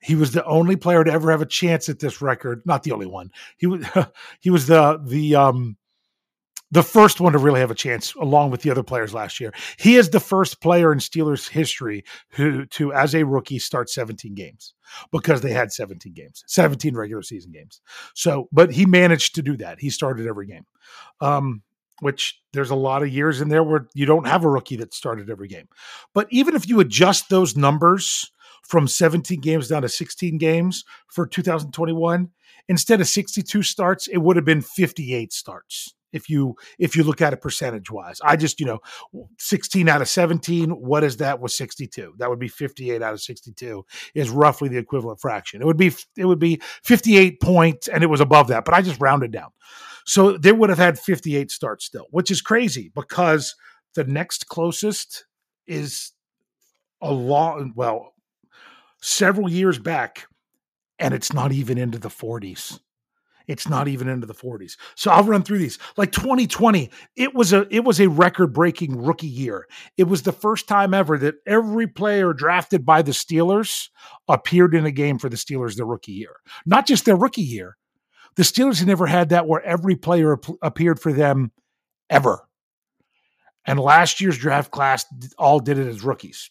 He 0.00 0.14
was 0.14 0.32
the 0.32 0.44
only 0.44 0.76
player 0.76 1.02
to 1.02 1.10
ever 1.10 1.30
have 1.30 1.40
a 1.40 1.46
chance 1.46 1.88
at 1.88 1.98
this 1.98 2.20
record. 2.20 2.62
Not 2.66 2.82
the 2.82 2.92
only 2.92 3.06
one. 3.06 3.30
He 3.56 3.66
was 3.66 3.86
he 4.40 4.50
was 4.50 4.66
the 4.66 5.00
the 5.02 5.36
um 5.36 5.76
the 6.74 6.82
first 6.82 7.20
one 7.20 7.32
to 7.32 7.38
really 7.38 7.60
have 7.60 7.70
a 7.70 7.74
chance 7.74 8.14
along 8.16 8.50
with 8.50 8.62
the 8.62 8.70
other 8.70 8.82
players 8.82 9.14
last 9.14 9.38
year. 9.38 9.52
He 9.78 9.94
is 9.94 10.10
the 10.10 10.18
first 10.18 10.60
player 10.60 10.92
in 10.92 10.98
Steelers 10.98 11.48
history 11.48 12.04
who 12.30 12.66
to 12.66 12.92
as 12.92 13.14
a 13.14 13.24
rookie 13.24 13.60
start 13.60 13.88
17 13.88 14.34
games 14.34 14.74
because 15.12 15.40
they 15.40 15.52
had 15.52 15.72
17 15.72 16.12
games, 16.12 16.42
17 16.48 16.96
regular 16.96 17.22
season 17.22 17.52
games. 17.52 17.80
So, 18.14 18.48
but 18.50 18.72
he 18.72 18.86
managed 18.86 19.36
to 19.36 19.42
do 19.42 19.56
that. 19.58 19.78
He 19.78 19.88
started 19.88 20.26
every 20.26 20.46
game. 20.46 20.66
Um 21.20 21.62
which 22.00 22.42
there's 22.52 22.70
a 22.70 22.74
lot 22.74 23.04
of 23.04 23.08
years 23.08 23.40
in 23.40 23.48
there 23.48 23.62
where 23.62 23.86
you 23.94 24.04
don't 24.04 24.26
have 24.26 24.44
a 24.44 24.50
rookie 24.50 24.74
that 24.74 24.92
started 24.92 25.30
every 25.30 25.46
game. 25.46 25.68
But 26.12 26.26
even 26.30 26.56
if 26.56 26.68
you 26.68 26.80
adjust 26.80 27.30
those 27.30 27.56
numbers 27.56 28.32
from 28.64 28.88
17 28.88 29.40
games 29.40 29.68
down 29.68 29.82
to 29.82 29.88
16 29.88 30.38
games 30.38 30.84
for 31.06 31.26
2021. 31.26 32.30
Instead 32.66 33.00
of 33.00 33.06
62 33.06 33.62
starts, 33.62 34.08
it 34.08 34.16
would 34.16 34.36
have 34.36 34.44
been 34.44 34.62
58 34.62 35.32
starts 35.32 35.94
if 36.14 36.30
you 36.30 36.54
if 36.78 36.96
you 36.96 37.02
look 37.02 37.20
at 37.20 37.32
it 37.32 37.42
percentage 37.42 37.90
wise. 37.90 38.20
I 38.24 38.36
just, 38.36 38.60
you 38.60 38.66
know, 38.66 38.78
16 39.38 39.88
out 39.88 40.00
of 40.00 40.08
17, 40.08 40.70
what 40.70 41.04
is 41.04 41.18
that 41.18 41.40
with 41.40 41.52
62? 41.52 42.14
That 42.18 42.30
would 42.30 42.38
be 42.38 42.48
58 42.48 43.02
out 43.02 43.12
of 43.12 43.20
62 43.20 43.84
is 44.14 44.30
roughly 44.30 44.68
the 44.68 44.78
equivalent 44.78 45.20
fraction. 45.20 45.60
It 45.60 45.66
would 45.66 45.76
be 45.76 45.92
it 46.16 46.24
would 46.24 46.38
be 46.38 46.62
58 46.84 47.40
points 47.40 47.88
and 47.88 48.02
it 48.02 48.08
was 48.08 48.20
above 48.20 48.48
that, 48.48 48.64
but 48.64 48.72
I 48.72 48.80
just 48.80 49.00
rounded 49.00 49.32
down. 49.32 49.50
So 50.06 50.38
they 50.38 50.52
would 50.52 50.70
have 50.70 50.78
had 50.78 50.98
58 50.98 51.50
starts 51.50 51.84
still, 51.84 52.06
which 52.10 52.30
is 52.30 52.40
crazy 52.40 52.92
because 52.94 53.56
the 53.94 54.04
next 54.04 54.46
closest 54.48 55.26
is 55.66 56.12
a 57.00 57.12
long 57.12 57.72
well 57.74 58.14
several 59.00 59.50
years 59.50 59.78
back, 59.78 60.26
and 60.98 61.12
it's 61.12 61.32
not 61.32 61.52
even 61.52 61.76
into 61.76 61.98
the 61.98 62.08
40s. 62.08 62.80
It's 63.46 63.68
not 63.68 63.88
even 63.88 64.08
into 64.08 64.26
the 64.26 64.34
40s. 64.34 64.76
So 64.94 65.10
I'll 65.10 65.24
run 65.24 65.42
through 65.42 65.58
these. 65.58 65.78
Like 65.96 66.12
2020, 66.12 66.90
it 67.16 67.34
was 67.34 67.52
a 67.52 67.66
it 67.70 67.84
was 67.84 68.00
a 68.00 68.08
record-breaking 68.08 69.02
rookie 69.02 69.26
year. 69.26 69.66
It 69.96 70.04
was 70.04 70.22
the 70.22 70.32
first 70.32 70.66
time 70.66 70.94
ever 70.94 71.18
that 71.18 71.36
every 71.46 71.86
player 71.86 72.32
drafted 72.32 72.86
by 72.86 73.02
the 73.02 73.12
Steelers 73.12 73.88
appeared 74.28 74.74
in 74.74 74.86
a 74.86 74.90
game 74.90 75.18
for 75.18 75.28
the 75.28 75.36
Steelers 75.36 75.76
their 75.76 75.86
rookie 75.86 76.12
year. 76.12 76.36
Not 76.64 76.86
just 76.86 77.04
their 77.04 77.16
rookie 77.16 77.42
year. 77.42 77.76
The 78.36 78.42
Steelers 78.42 78.78
had 78.78 78.88
never 78.88 79.06
had 79.06 79.28
that 79.28 79.46
where 79.46 79.62
every 79.62 79.96
player 79.96 80.34
ap- 80.34 80.56
appeared 80.62 80.98
for 80.98 81.12
them 81.12 81.52
ever. 82.10 82.48
And 83.66 83.78
last 83.78 84.20
year's 84.20 84.38
draft 84.38 84.70
class 84.70 85.06
all 85.38 85.60
did 85.60 85.78
it 85.78 85.86
as 85.86 86.02
rookies. 86.02 86.50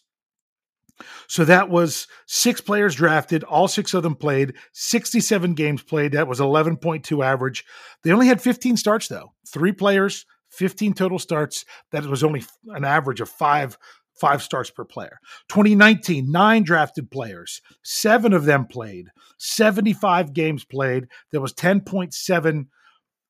So 1.28 1.44
that 1.44 1.70
was 1.70 2.06
six 2.26 2.60
players 2.60 2.94
drafted, 2.94 3.42
all 3.44 3.68
six 3.68 3.94
of 3.94 4.02
them 4.02 4.14
played, 4.14 4.54
67 4.72 5.54
games 5.54 5.82
played. 5.82 6.12
That 6.12 6.28
was 6.28 6.40
11.2 6.40 7.24
average. 7.24 7.64
They 8.02 8.12
only 8.12 8.28
had 8.28 8.40
15 8.40 8.76
starts, 8.76 9.08
though. 9.08 9.32
Three 9.48 9.72
players, 9.72 10.26
15 10.50 10.94
total 10.94 11.18
starts. 11.18 11.64
That 11.90 12.06
was 12.06 12.22
only 12.22 12.44
an 12.68 12.84
average 12.84 13.20
of 13.20 13.28
five 13.28 13.76
five 14.14 14.40
starts 14.42 14.70
per 14.70 14.84
player. 14.84 15.18
2019, 15.48 16.30
nine 16.30 16.62
drafted 16.62 17.10
players, 17.10 17.60
seven 17.82 18.32
of 18.32 18.44
them 18.44 18.64
played, 18.64 19.08
75 19.38 20.32
games 20.32 20.64
played. 20.64 21.08
There 21.32 21.40
was 21.40 21.52
10.7 21.52 22.66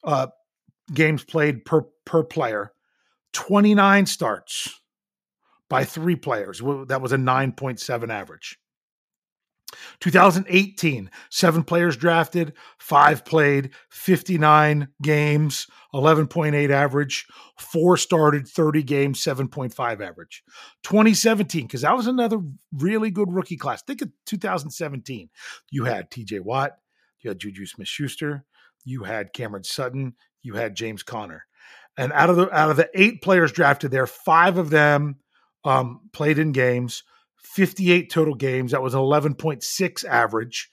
uh, 0.04 0.26
games 0.92 1.24
played 1.24 1.64
per 1.64 1.86
per 2.04 2.22
player, 2.22 2.72
29 3.32 4.04
starts 4.04 4.80
by 5.74 5.82
three 5.82 6.14
players. 6.14 6.60
That 6.86 7.00
was 7.02 7.10
a 7.10 7.16
9.7 7.16 8.08
average. 8.08 8.60
2018, 9.98 11.10
seven 11.32 11.64
players 11.64 11.96
drafted, 11.96 12.52
five 12.78 13.24
played, 13.24 13.70
59 13.90 14.86
games, 15.02 15.66
11.8 15.92 16.70
average, 16.70 17.26
four 17.58 17.96
started, 17.96 18.46
30 18.46 18.84
games, 18.84 19.20
7.5 19.20 20.00
average. 20.00 20.44
2017, 20.84 21.66
because 21.66 21.80
that 21.80 21.96
was 21.96 22.06
another 22.06 22.38
really 22.72 23.10
good 23.10 23.32
rookie 23.32 23.56
class. 23.56 23.82
Think 23.82 24.00
of 24.00 24.12
2017. 24.26 25.28
You 25.72 25.86
had 25.86 26.08
TJ 26.08 26.38
Watt, 26.42 26.76
you 27.18 27.30
had 27.30 27.40
Juju 27.40 27.66
Smith 27.66 27.88
Schuster, 27.88 28.44
you 28.84 29.02
had 29.02 29.32
Cameron 29.32 29.64
Sutton, 29.64 30.14
you 30.40 30.54
had 30.54 30.76
James 30.76 31.02
Conner. 31.02 31.46
And 31.96 32.12
out 32.12 32.30
of 32.30 32.36
the 32.36 32.48
out 32.56 32.70
of 32.70 32.76
the 32.76 32.88
eight 32.94 33.22
players 33.22 33.50
drafted 33.50 33.90
there, 33.90 34.06
five 34.06 34.56
of 34.56 34.70
them 34.70 35.16
um, 35.64 36.00
played 36.12 36.38
in 36.38 36.52
games, 36.52 37.02
58 37.38 38.10
total 38.10 38.34
games. 38.34 38.72
That 38.72 38.82
was 38.82 38.94
11.6 38.94 40.04
average. 40.04 40.70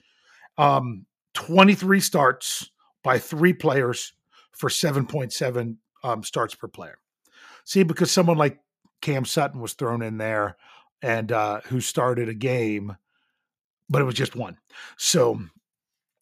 Um, 0.58 1.06
23 1.34 2.00
starts 2.00 2.70
by 3.02 3.18
three 3.18 3.52
players 3.52 4.12
for 4.52 4.68
7.7 4.68 5.76
um, 6.04 6.22
starts 6.22 6.54
per 6.54 6.68
player. 6.68 6.98
See, 7.64 7.82
because 7.82 8.10
someone 8.10 8.36
like 8.36 8.58
Cam 9.00 9.24
Sutton 9.24 9.60
was 9.60 9.74
thrown 9.74 10.02
in 10.02 10.18
there 10.18 10.56
and 11.00 11.32
uh, 11.32 11.60
who 11.62 11.80
started 11.80 12.28
a 12.28 12.34
game, 12.34 12.96
but 13.88 14.02
it 14.02 14.04
was 14.04 14.14
just 14.14 14.36
one. 14.36 14.58
So 14.96 15.40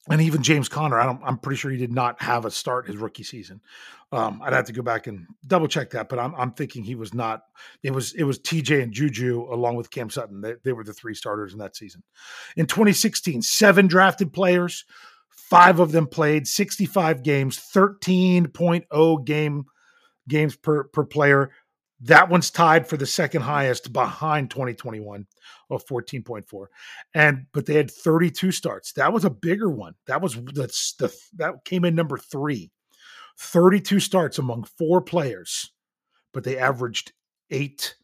and 0.09 0.21
even 0.21 0.43
James 0.43 0.69
Conner, 0.69 0.99
I 0.99 1.11
am 1.27 1.39
pretty 1.39 1.59
sure 1.59 1.71
he 1.71 1.77
did 1.77 1.93
not 1.93 2.21
have 2.23 2.45
a 2.47 2.51
start 2.51 2.87
his 2.87 2.97
rookie 2.97 3.23
season. 3.23 3.61
Um, 4.13 4.41
I'd 4.43 4.53
have 4.53 4.65
to 4.65 4.73
go 4.73 4.83
back 4.83 5.07
and 5.07 5.27
double 5.47 5.69
check 5.69 5.91
that, 5.91 6.09
but 6.09 6.19
I'm, 6.19 6.35
I'm, 6.35 6.53
thinking 6.53 6.83
he 6.83 6.97
was 6.97 7.15
not. 7.15 7.43
It 7.83 7.93
was 7.93 8.13
it 8.15 8.25
was 8.25 8.41
TJ 8.41 8.83
and 8.83 8.93
Juju 8.93 9.47
along 9.53 9.77
with 9.77 9.91
Cam 9.91 10.11
Sutton. 10.11 10.41
They, 10.41 10.55
they 10.65 10.73
were 10.73 10.83
the 10.83 10.93
three 10.93 11.15
starters 11.15 11.53
in 11.53 11.61
that 11.61 11.77
season. 11.77 12.03
In 12.57 12.67
2016, 12.67 13.43
seven 13.43 13.87
drafted 13.87 14.33
players, 14.33 14.85
five 15.29 15.79
of 15.79 15.93
them 15.93 16.09
played 16.09 16.49
65 16.49 17.23
games, 17.23 17.59
13.0 17.59 19.25
game 19.25 19.65
games 20.27 20.57
per 20.57 20.85
per 20.85 21.05
player. 21.05 21.51
That 22.03 22.31
one's 22.31 22.51
tied 22.51 22.87
for 22.87 22.97
the 22.97 23.07
second 23.07 23.43
highest 23.43 23.93
behind 23.93 24.51
2021 24.51 25.27
of 25.69 25.85
14.4. 25.87 26.67
And 27.15 27.47
but 27.53 27.67
they 27.67 27.75
had 27.75 27.91
32 27.91 28.53
starts. 28.53 28.93
That 28.93 29.13
was 29.13 29.25
a 29.25 29.31
bigger 29.31 29.71
one. 29.71 29.95
That 30.07 30.23
was 30.23 30.37
that's 30.55 30.95
the 30.95 31.15
that 31.37 31.65
came 31.65 31.85
in 31.85 31.95
number 31.95 32.17
3. 32.17 32.71
32 33.39 34.01
starts 34.01 34.39
among 34.39 34.65
four 34.79 35.01
players, 35.01 35.73
but 36.33 36.45
they 36.45 36.59
averaged 36.59 37.13
8 37.51 37.95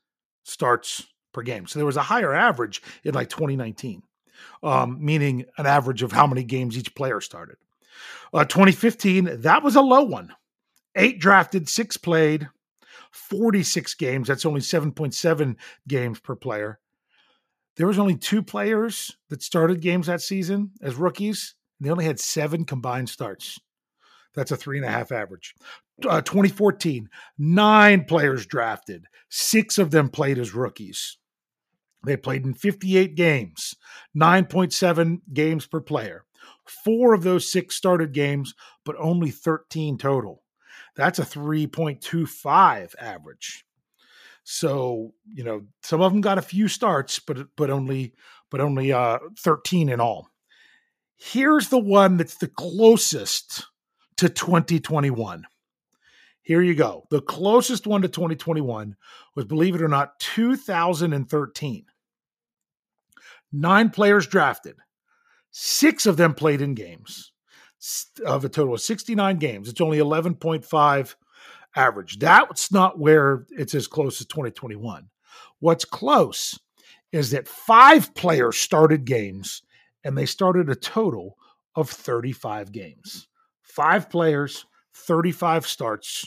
starts 0.44 1.06
per 1.32 1.42
game. 1.42 1.66
So 1.66 1.78
there 1.78 1.86
was 1.86 1.98
a 1.98 2.02
higher 2.02 2.34
average 2.34 2.82
in 3.04 3.14
like 3.14 3.28
2019. 3.28 4.02
Um, 4.62 4.98
meaning 5.02 5.46
an 5.56 5.64
average 5.64 6.02
of 6.02 6.12
how 6.12 6.26
many 6.26 6.44
games 6.44 6.76
each 6.76 6.94
player 6.94 7.22
started. 7.22 7.56
Uh, 8.34 8.44
2015, 8.44 9.40
that 9.40 9.62
was 9.62 9.76
a 9.76 9.80
low 9.80 10.02
one. 10.02 10.34
Eight 10.94 11.18
drafted, 11.18 11.70
six 11.70 11.96
played, 11.96 12.48
46 13.16 13.94
games. 13.94 14.28
That's 14.28 14.46
only 14.46 14.60
7.7 14.60 15.56
games 15.88 16.20
per 16.20 16.36
player. 16.36 16.78
There 17.76 17.86
was 17.86 17.98
only 17.98 18.16
two 18.16 18.42
players 18.42 19.16
that 19.28 19.42
started 19.42 19.80
games 19.80 20.06
that 20.06 20.22
season 20.22 20.72
as 20.80 20.96
rookies. 20.96 21.54
They 21.80 21.90
only 21.90 22.06
had 22.06 22.18
seven 22.18 22.64
combined 22.64 23.08
starts. 23.08 23.60
That's 24.34 24.50
a 24.50 24.56
three 24.56 24.78
and 24.78 24.86
a 24.86 24.90
half 24.90 25.12
average. 25.12 25.54
Uh, 26.06 26.20
2014, 26.20 27.08
nine 27.38 28.04
players 28.04 28.46
drafted. 28.46 29.06
Six 29.28 29.78
of 29.78 29.90
them 29.90 30.08
played 30.08 30.38
as 30.38 30.54
rookies. 30.54 31.16
They 32.04 32.16
played 32.16 32.44
in 32.44 32.54
58 32.54 33.14
games, 33.14 33.74
9.7 34.16 35.20
games 35.32 35.66
per 35.66 35.80
player. 35.80 36.24
Four 36.64 37.14
of 37.14 37.22
those 37.22 37.50
six 37.50 37.74
started 37.74 38.12
games, 38.12 38.54
but 38.84 38.96
only 38.98 39.30
13 39.30 39.98
total. 39.98 40.42
That's 40.96 41.18
a 41.18 41.24
3.25 41.24 42.94
average. 42.98 43.64
So, 44.44 45.12
you 45.32 45.44
know, 45.44 45.62
some 45.82 46.00
of 46.00 46.12
them 46.12 46.20
got 46.20 46.38
a 46.38 46.42
few 46.42 46.68
starts, 46.68 47.18
but 47.18 47.48
but 47.56 47.68
only 47.68 48.14
but 48.50 48.60
only 48.60 48.92
uh 48.92 49.18
13 49.40 49.88
in 49.88 50.00
all. 50.00 50.28
Here's 51.16 51.68
the 51.68 51.78
one 51.78 52.16
that's 52.16 52.36
the 52.36 52.48
closest 52.48 53.66
to 54.18 54.28
2021. 54.28 55.44
Here 56.42 56.62
you 56.62 56.76
go. 56.76 57.06
The 57.10 57.22
closest 57.22 57.88
one 57.88 58.02
to 58.02 58.08
2021 58.08 58.94
was, 59.34 59.46
believe 59.46 59.74
it 59.74 59.82
or 59.82 59.88
not, 59.88 60.18
2013. 60.20 61.86
Nine 63.52 63.90
players 63.90 64.28
drafted. 64.28 64.76
Six 65.50 66.06
of 66.06 66.16
them 66.16 66.34
played 66.34 66.60
in 66.60 66.74
games 66.74 67.32
of 68.24 68.44
a 68.44 68.48
total 68.48 68.74
of 68.74 68.80
69 68.80 69.36
games. 69.36 69.68
It's 69.68 69.80
only 69.80 69.98
11.5 69.98 71.14
average. 71.74 72.18
That's 72.18 72.72
not 72.72 72.98
where 72.98 73.46
it's 73.50 73.74
as 73.74 73.86
close 73.86 74.20
as 74.20 74.26
2021. 74.26 75.08
What's 75.60 75.84
close 75.84 76.58
is 77.12 77.30
that 77.30 77.48
five 77.48 78.14
players 78.14 78.56
started 78.56 79.04
games 79.04 79.62
and 80.04 80.16
they 80.16 80.26
started 80.26 80.68
a 80.68 80.74
total 80.74 81.36
of 81.74 81.90
35 81.90 82.72
games. 82.72 83.28
Five 83.62 84.08
players, 84.08 84.64
35 84.94 85.66
starts. 85.66 86.26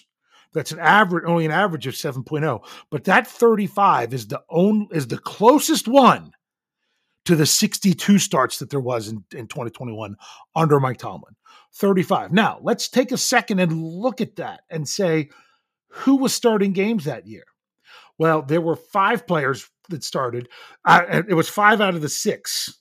That's 0.53 0.71
an 0.71 0.79
average, 0.79 1.25
only 1.25 1.45
an 1.45 1.51
average 1.51 1.87
of 1.87 1.93
7.0. 1.93 2.63
But 2.89 3.03
that 3.05 3.27
35 3.27 4.13
is 4.13 4.27
the 4.27 4.41
only 4.49 4.87
is 4.91 5.07
the 5.07 5.17
closest 5.17 5.87
one 5.87 6.31
to 7.25 7.35
the 7.35 7.45
62 7.45 8.17
starts 8.19 8.59
that 8.59 8.69
there 8.69 8.79
was 8.79 9.07
in, 9.07 9.23
in 9.35 9.47
2021 9.47 10.15
under 10.55 10.79
Mike 10.79 10.97
Tomlin. 10.97 11.35
35. 11.73 12.31
Now, 12.31 12.59
let's 12.61 12.87
take 12.87 13.11
a 13.11 13.17
second 13.17 13.59
and 13.59 13.83
look 13.83 14.21
at 14.21 14.37
that 14.37 14.61
and 14.69 14.87
say 14.87 15.29
who 15.89 16.17
was 16.17 16.33
starting 16.33 16.73
games 16.73 17.05
that 17.05 17.27
year? 17.27 17.43
Well, 18.17 18.41
there 18.41 18.61
were 18.61 18.75
five 18.75 19.25
players 19.27 19.69
that 19.89 20.03
started. 20.03 20.49
Uh, 20.85 21.23
it 21.27 21.33
was 21.33 21.49
five 21.49 21.81
out 21.81 21.95
of 21.95 22.01
the 22.01 22.09
six 22.09 22.77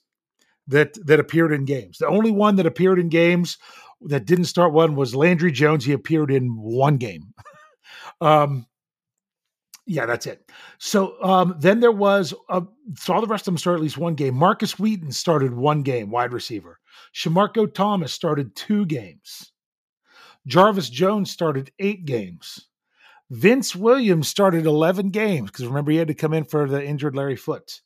that 0.67 0.93
that 1.05 1.19
appeared 1.19 1.53
in 1.53 1.65
games. 1.65 1.97
The 1.97 2.07
only 2.07 2.31
one 2.31 2.55
that 2.57 2.65
appeared 2.65 2.99
in 2.99 3.09
games 3.09 3.57
that 4.01 4.25
didn't 4.25 4.45
start 4.45 4.73
one 4.73 4.95
was 4.95 5.15
Landry 5.15 5.51
Jones. 5.51 5.85
He 5.85 5.93
appeared 5.93 6.31
in 6.31 6.55
one 6.57 6.97
game. 6.97 7.33
um, 8.21 8.65
yeah, 9.89 10.05
that's 10.05 10.27
it. 10.27 10.51
So 10.77 11.21
um, 11.23 11.55
then 11.59 11.79
there 11.79 11.91
was, 11.91 12.31
uh, 12.47 12.61
so 12.95 13.13
all 13.13 13.21
the 13.21 13.27
rest 13.27 13.41
of 13.41 13.53
them 13.53 13.57
started 13.57 13.79
at 13.79 13.83
least 13.83 13.97
one 13.97 14.13
game. 14.13 14.35
Markus 14.35 14.77
Wheaton 14.77 15.11
started 15.11 15.51
one 15.51 15.81
game, 15.81 16.11
wide 16.11 16.31
receiver. 16.31 16.79
Shamarko 17.13 17.73
Thomas 17.73 18.13
started 18.13 18.55
two 18.55 18.85
games. 18.85 19.51
Jarvis 20.45 20.89
Jones 20.89 21.31
started 21.31 21.71
eight 21.79 22.05
games. 22.05 22.67
Vince 23.31 23.75
Williams 23.75 24.27
started 24.27 24.67
11 24.67 25.09
games 25.09 25.49
because 25.49 25.65
remember, 25.65 25.91
he 25.91 25.97
had 25.97 26.07
to 26.07 26.13
come 26.13 26.33
in 26.33 26.43
for 26.43 26.67
the 26.67 26.83
injured 26.83 27.15
Larry 27.15 27.35
Foote. 27.35 27.81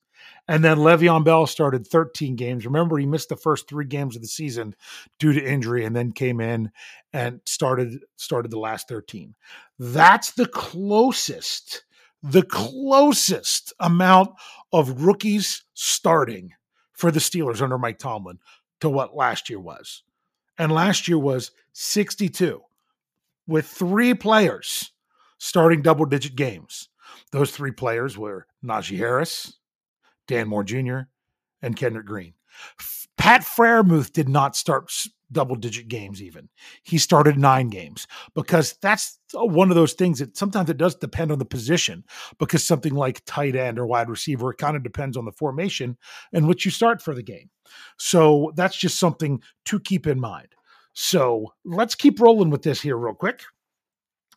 And 0.48 0.64
then 0.64 0.78
Le'Veon 0.78 1.24
Bell 1.24 1.48
started 1.48 1.88
13 1.88 2.36
games. 2.36 2.66
Remember, 2.66 2.98
he 2.98 3.06
missed 3.06 3.30
the 3.30 3.38
first 3.38 3.68
three 3.70 3.86
games 3.86 4.16
of 4.16 4.22
the 4.22 4.28
season 4.28 4.76
due 5.20 5.32
to 5.32 5.44
injury 5.44 5.86
and 5.86 5.96
then 5.96 6.12
came 6.12 6.42
in 6.42 6.72
and 7.14 7.40
started 7.46 8.04
started 8.18 8.52
the 8.52 8.60
last 8.60 8.90
13. 8.90 9.36
That's 9.80 10.32
the 10.32 10.48
closest 10.48 11.86
the 12.24 12.44
closest 12.44 13.74
amount 13.80 14.32
of 14.72 15.04
rookies 15.04 15.64
starting 15.74 16.54
for 16.94 17.12
the 17.12 17.20
Steelers 17.20 17.62
under 17.62 17.78
Mike 17.78 18.00
Tomlin 18.00 18.40
to 18.80 18.90
what 18.90 19.16
last 19.16 19.50
year 19.50 19.60
was. 19.60 20.04
And 20.58 20.72
last 20.72 21.08
year 21.08 21.20
was 21.20 21.52
62 21.74 22.62
with 23.46 23.68
three 23.68 24.14
players 24.14 24.92
starting 25.38 25.82
double 25.82 26.06
digit 26.06 26.36
games. 26.36 26.88
Those 27.32 27.52
three 27.52 27.72
players 27.72 28.18
were 28.18 28.48
Najee 28.64 28.98
Harris, 28.98 29.58
Dan 30.28 30.48
Moore 30.48 30.64
Jr., 30.64 31.00
and 31.62 31.76
Kendrick 31.76 32.06
Green. 32.06 32.34
Pat 33.18 33.42
Freiermuth 33.42 34.14
did 34.14 34.30
not 34.30 34.56
start 34.56 34.92
double 35.34 35.56
digit 35.56 35.88
games 35.88 36.22
even. 36.22 36.50
He 36.84 36.98
started 36.98 37.38
nine 37.38 37.70
games 37.70 38.08
because 38.36 38.74
that's 38.82 39.20
one 39.34 39.70
of 39.70 39.76
those 39.76 39.94
things 39.94 40.20
that 40.20 40.38
sometimes 40.38 40.70
it 40.70 40.78
does 40.78 40.96
depend 40.96 41.32
on 41.32 41.40
the 41.40 41.46
position 41.46 42.04
because 42.40 42.64
something 42.64 42.94
like 42.94 43.26
tight 43.26 43.56
end 43.56 43.80
or 43.80 43.86
wide 43.86 44.10
receiver, 44.10 44.52
it 44.52 44.58
kind 44.58 44.78
of 44.78 44.84
depends 44.84 45.18
on 45.18 45.26
the 45.26 45.32
formation 45.32 45.98
and 46.32 46.48
which 46.48 46.66
you 46.66 46.72
start 46.72 47.02
for 47.02 47.14
the 47.14 47.24
game. 47.24 47.50
So 47.98 48.52
that's 48.56 48.78
just 48.78 49.00
something 49.00 49.42
to 49.66 49.80
keep 49.80 50.08
in 50.08 50.20
mind. 50.20 50.50
So 50.94 51.54
let's 51.66 51.96
keep 51.96 52.20
rolling 52.20 52.52
with 52.52 52.62
this 52.62 52.82
here 52.82 52.98
real 52.98 53.16
quick. 53.16 53.42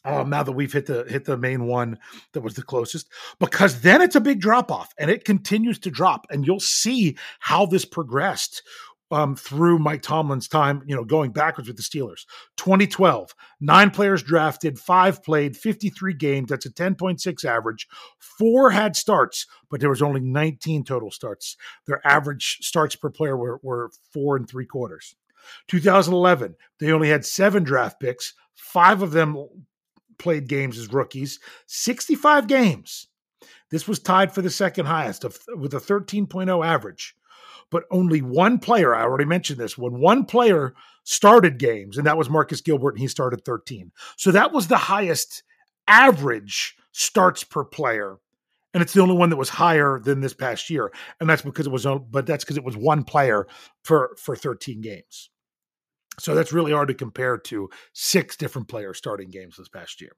Um, 0.07 0.31
now 0.31 0.45
that 0.45 0.53
we've 0.53 0.73
hit 0.73 0.87
the 0.87 1.05
hit 1.09 1.25
the 1.25 1.37
main 1.37 1.67
one 1.67 1.99
that 2.33 2.41
was 2.41 2.55
the 2.55 2.63
closest, 2.63 3.09
because 3.41 3.81
then 3.81 4.01
it's 4.01 4.15
a 4.15 4.21
big 4.21 4.41
drop 4.41 4.71
off 4.71 4.95
and 4.99 5.11
it 5.11 5.25
continues 5.25 5.81
to 5.81 5.91
drop, 5.91 6.29
and 6.31 6.47
you'll 6.47 6.61
see 6.61 7.17
how 7.41 7.67
this 7.67 7.85
progressed 7.85 8.63
um, 9.11 9.37
through 9.37 9.79
Mike 9.79 10.03
Tomlin's 10.03 10.49
time, 10.49 10.83
you 10.87 10.97
know, 10.97 11.05
going 11.05 11.31
backwards 11.31 11.69
with 11.69 11.77
the 11.77 11.83
Steelers. 11.83 12.25
2012, 12.57 13.35
nine 13.61 13.91
players 13.91 14.23
drafted, 14.23 14.79
five 14.79 15.23
played, 15.23 15.57
53 15.57 16.15
games. 16.15 16.49
That's 16.49 16.67
a 16.67 16.71
10.6 16.71 17.45
average. 17.45 17.87
Four 18.19 18.71
had 18.71 18.97
starts, 18.97 19.47
but 19.71 19.81
there 19.81 19.91
was 19.91 20.03
only 20.03 20.21
19 20.21 20.85
total 20.85 21.11
starts. 21.11 21.57
Their 21.87 22.05
average 22.07 22.59
starts 22.63 22.97
per 22.97 23.11
player 23.11 23.37
were, 23.37 23.61
were 23.63 23.91
four 24.13 24.37
and 24.37 24.49
three 24.49 24.67
quarters. 24.67 25.15
2011, 25.69 26.57
they 26.81 26.91
only 26.91 27.09
had 27.09 27.25
seven 27.25 27.63
draft 27.63 28.01
picks. 28.01 28.35
Five 28.55 29.03
of 29.03 29.13
them 29.13 29.47
played 30.19 30.49
games 30.49 30.79
as 30.79 30.93
rookies, 30.93 31.39
65 31.67 32.49
games. 32.49 33.07
This 33.71 33.87
was 33.87 33.99
tied 33.99 34.33
for 34.33 34.43
the 34.43 34.51
second 34.51 34.87
highest 34.87 35.25
of, 35.25 35.39
with 35.57 35.75
a 35.75 35.79
13.0 35.79 36.67
average 36.67 37.15
but 37.71 37.85
only 37.91 38.23
one 38.23 38.59
player, 38.59 38.95
I 38.95 39.03
already 39.03 39.25
mentioned 39.25 39.59
this, 39.59 39.77
when 39.77 39.99
one 39.99 40.25
player 40.25 40.75
started 41.05 41.59
games, 41.59 41.99
and 41.99 42.07
that 42.07 42.19
was 42.19 42.31
Marcus 42.31 42.61
Gilbert, 42.61 42.91
and 42.91 43.01
he 43.01 43.09
started 43.09 43.45
13. 43.45 43.93
So 44.17 44.31
that 44.33 44.53
was 44.53 44.69
the 44.69 44.77
highest 44.77 45.43
average 45.89 46.77
starts 46.93 47.45
per 47.45 47.65
player. 47.65 48.19
And 48.75 48.83
it's 48.83 48.93
the 48.93 49.01
only 49.01 49.17
one 49.17 49.31
that 49.31 49.37
was 49.37 49.49
higher 49.49 49.99
than 49.99 50.21
this 50.21 50.35
past 50.35 50.69
year. 50.69 50.93
And 51.19 51.29
that's 51.29 51.43
because 51.43 51.67
it 51.67 51.73
was, 51.73 51.87
uh, 51.87 51.99
but 51.99 52.27
that's 52.27 52.45
because 52.45 52.59
it 52.59 52.65
was 52.65 52.77
one 52.77 53.05
player 53.05 53.47
for, 53.85 54.17
for 54.19 54.37
13 54.37 54.81
games. 54.83 55.31
So 56.19 56.35
that's 56.35 56.53
really 56.53 56.73
hard 56.73 56.89
to 56.89 56.95
compare 56.95 57.37
to 57.39 57.69
six 57.93 58.37
different 58.37 58.69
players 58.69 58.99
starting 58.99 59.31
games 59.31 59.57
this 59.57 59.69
past 59.69 60.01
year. 60.01 60.13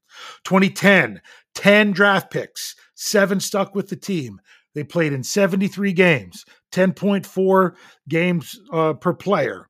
2010, 0.45 1.21
10 1.55 1.93
draft 1.93 2.31
picks, 2.31 2.77
seven 2.95 3.41
stuck 3.41 3.75
with 3.75 3.89
the 3.89 3.97
team. 3.97 4.41
They 4.79 4.85
played 4.85 5.13
in 5.13 5.25
73 5.25 5.93
games, 5.93 6.45
10.4 6.71 7.75
games 8.09 8.61
uh, 8.73 8.93
per 8.93 9.13
player. 9.13 9.69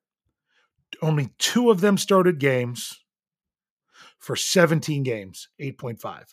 Only 1.00 1.30
two 1.38 1.70
of 1.70 1.80
them 1.80 1.96
started 1.96 2.38
games 2.38 3.00
for 4.18 4.36
17 4.36 5.02
games, 5.02 5.48
8.5. 5.60 6.24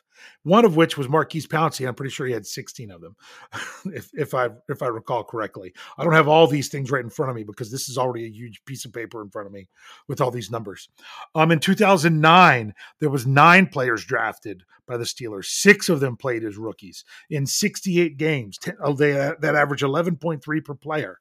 One 0.44 0.66
of 0.66 0.76
which 0.76 0.98
was 0.98 1.10
Maurkice 1.10 1.46
Pouncey. 1.46 1.88
I'm 1.88 1.94
pretty 1.94 2.12
sure 2.12 2.26
he 2.26 2.34
had 2.34 2.46
16 2.46 2.90
of 2.90 3.02
them, 3.02 3.16
if, 3.94 4.10
if 4.14 4.34
I 4.34 4.50
if 4.70 4.82
I 4.82 4.88
recall 4.88 5.24
correctly. 5.24 5.74
I 5.98 6.04
don't 6.04 6.14
have 6.14 6.28
all 6.28 6.48
these 6.48 6.70
things 6.70 6.90
right 6.90 7.04
in 7.04 7.10
front 7.10 7.30
of 7.30 7.36
me 7.36 7.44
because 7.44 7.72
this 7.72 7.90
is 7.90 7.98
already 7.98 8.26
a 8.26 8.32
huge 8.32 8.64
piece 8.66 8.86
of 8.86 8.94
paper 8.94 9.22
in 9.22 9.30
front 9.30 9.48
of 9.48 9.54
me 9.54 9.68
with 10.08 10.22
all 10.22 10.32
these 10.32 10.50
numbers. 10.50 10.90
Um, 11.36 11.52
in 11.52 11.60
2009, 11.60 12.74
there 13.00 13.10
was 13.10 13.28
nine 13.28 13.68
players 13.68 14.06
drafted 14.06 14.64
by 14.88 14.98
the 14.98 15.04
Steelers. 15.04 15.46
Six 15.46 15.90
of 15.90 16.00
them 16.00 16.16
played 16.16 16.44
as 16.44 16.58
rookies 16.58 17.04
in 17.30 17.46
68 17.46 18.18
games. 18.18 18.58
Oh, 18.82 18.94
they, 18.94 19.12
that 19.12 19.56
average 19.56 19.82
11.3 19.82 20.66
per 20.66 20.76
player. 20.76 21.20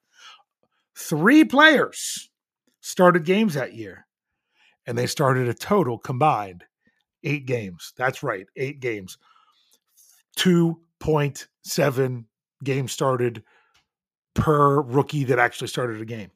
Three 0.95 1.43
players 1.43 2.29
started 2.79 3.25
games 3.25 3.55
that 3.55 3.73
year 3.73 4.05
and 4.85 4.97
they 4.97 5.07
started 5.07 5.47
a 5.47 5.53
total 5.53 5.97
combined 5.97 6.63
eight 7.23 7.45
games. 7.45 7.93
That's 7.97 8.23
right, 8.23 8.47
eight 8.55 8.79
games. 8.79 9.17
2.7 10.37 12.25
games 12.63 12.91
started 12.91 13.43
per 14.33 14.81
rookie 14.81 15.23
that 15.25 15.39
actually 15.39 15.67
started 15.67 16.01
a 16.01 16.05
game. 16.05 16.31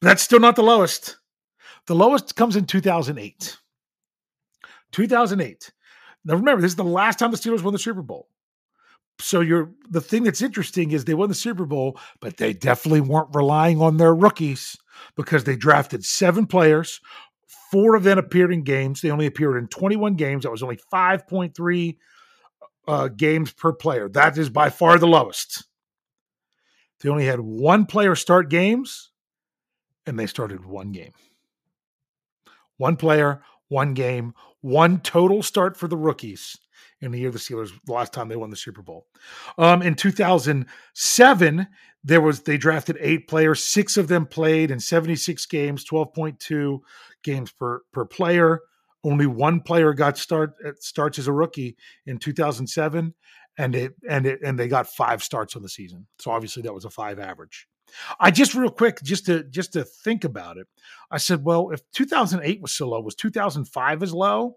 But 0.00 0.08
that's 0.08 0.22
still 0.22 0.40
not 0.40 0.56
the 0.56 0.62
lowest. 0.62 1.18
The 1.86 1.94
lowest 1.94 2.36
comes 2.36 2.56
in 2.56 2.66
2008. 2.66 3.56
2008. 4.92 5.72
Now 6.24 6.34
remember, 6.34 6.62
this 6.62 6.72
is 6.72 6.76
the 6.76 6.84
last 6.84 7.18
time 7.18 7.30
the 7.30 7.36
Steelers 7.36 7.62
won 7.62 7.72
the 7.72 7.78
Super 7.78 8.02
Bowl. 8.02 8.28
So 9.18 9.40
you're 9.40 9.70
the 9.90 10.00
thing 10.00 10.22
that's 10.22 10.42
interesting 10.42 10.92
is 10.92 11.04
they 11.04 11.14
won 11.14 11.28
the 11.28 11.34
Super 11.34 11.64
Bowl, 11.64 11.98
but 12.20 12.38
they 12.38 12.52
definitely 12.52 13.00
weren't 13.00 13.34
relying 13.34 13.80
on 13.80 13.96
their 13.96 14.14
rookies 14.14 14.76
because 15.16 15.44
they 15.44 15.56
drafted 15.56 16.04
seven 16.04 16.46
players. 16.46 17.00
Four 17.72 17.96
of 17.96 18.02
them 18.02 18.18
appeared 18.18 18.52
in 18.52 18.64
games. 18.64 19.00
They 19.00 19.10
only 19.10 19.24
appeared 19.24 19.56
in 19.56 19.66
21 19.66 20.14
games. 20.16 20.42
That 20.42 20.50
was 20.50 20.62
only 20.62 20.78
5.3 20.92 21.96
uh, 22.86 23.08
games 23.08 23.50
per 23.50 23.72
player. 23.72 24.10
That 24.10 24.36
is 24.36 24.50
by 24.50 24.68
far 24.68 24.98
the 24.98 25.06
lowest. 25.06 25.64
They 27.00 27.08
only 27.08 27.24
had 27.24 27.40
one 27.40 27.86
player 27.86 28.14
start 28.14 28.50
games, 28.50 29.10
and 30.06 30.18
they 30.18 30.26
started 30.26 30.66
one 30.66 30.92
game. 30.92 31.12
One 32.76 32.96
player, 32.96 33.42
one 33.68 33.94
game, 33.94 34.34
one 34.60 35.00
total 35.00 35.42
start 35.42 35.78
for 35.78 35.88
the 35.88 35.96
rookies 35.96 36.58
in 37.00 37.10
the 37.10 37.20
year 37.20 37.30
the 37.30 37.38
Steelers 37.38 37.72
the 37.86 37.92
last 37.92 38.12
time 38.12 38.28
they 38.28 38.36
won 38.36 38.50
the 38.50 38.56
Super 38.56 38.82
Bowl. 38.82 39.06
Um, 39.56 39.80
in 39.80 39.94
2007, 39.94 41.66
there 42.04 42.20
was 42.20 42.42
they 42.42 42.56
drafted 42.56 42.96
eight 43.00 43.28
players. 43.28 43.62
Six 43.62 43.96
of 43.96 44.08
them 44.08 44.26
played 44.26 44.70
in 44.70 44.80
76 44.80 45.46
games, 45.46 45.84
12.2 45.84 46.80
games 47.22 47.52
per 47.52 47.82
per 47.92 48.04
player. 48.04 48.60
Only 49.04 49.26
one 49.26 49.60
player 49.60 49.92
got 49.94 50.18
start 50.18 50.54
uh, 50.66 50.72
starts 50.78 51.18
as 51.18 51.26
a 51.26 51.32
rookie 51.32 51.76
in 52.06 52.18
2007, 52.18 53.14
and 53.58 53.74
it 53.74 53.94
and 54.08 54.26
it 54.26 54.40
and 54.42 54.58
they 54.58 54.68
got 54.68 54.88
five 54.88 55.22
starts 55.22 55.56
on 55.56 55.62
the 55.62 55.68
season. 55.68 56.06
So 56.18 56.30
obviously 56.30 56.62
that 56.62 56.74
was 56.74 56.84
a 56.84 56.90
five 56.90 57.18
average. 57.18 57.66
I 58.18 58.30
just 58.30 58.54
real 58.54 58.70
quick, 58.70 59.02
just 59.02 59.26
to 59.26 59.44
just 59.44 59.74
to 59.74 59.84
think 59.84 60.24
about 60.24 60.56
it, 60.56 60.66
I 61.10 61.18
said, 61.18 61.44
well, 61.44 61.70
if 61.70 61.80
2008 61.92 62.62
was 62.62 62.72
so 62.72 62.88
low, 62.88 63.00
was 63.00 63.14
2005 63.14 64.02
as 64.02 64.12
low? 64.12 64.56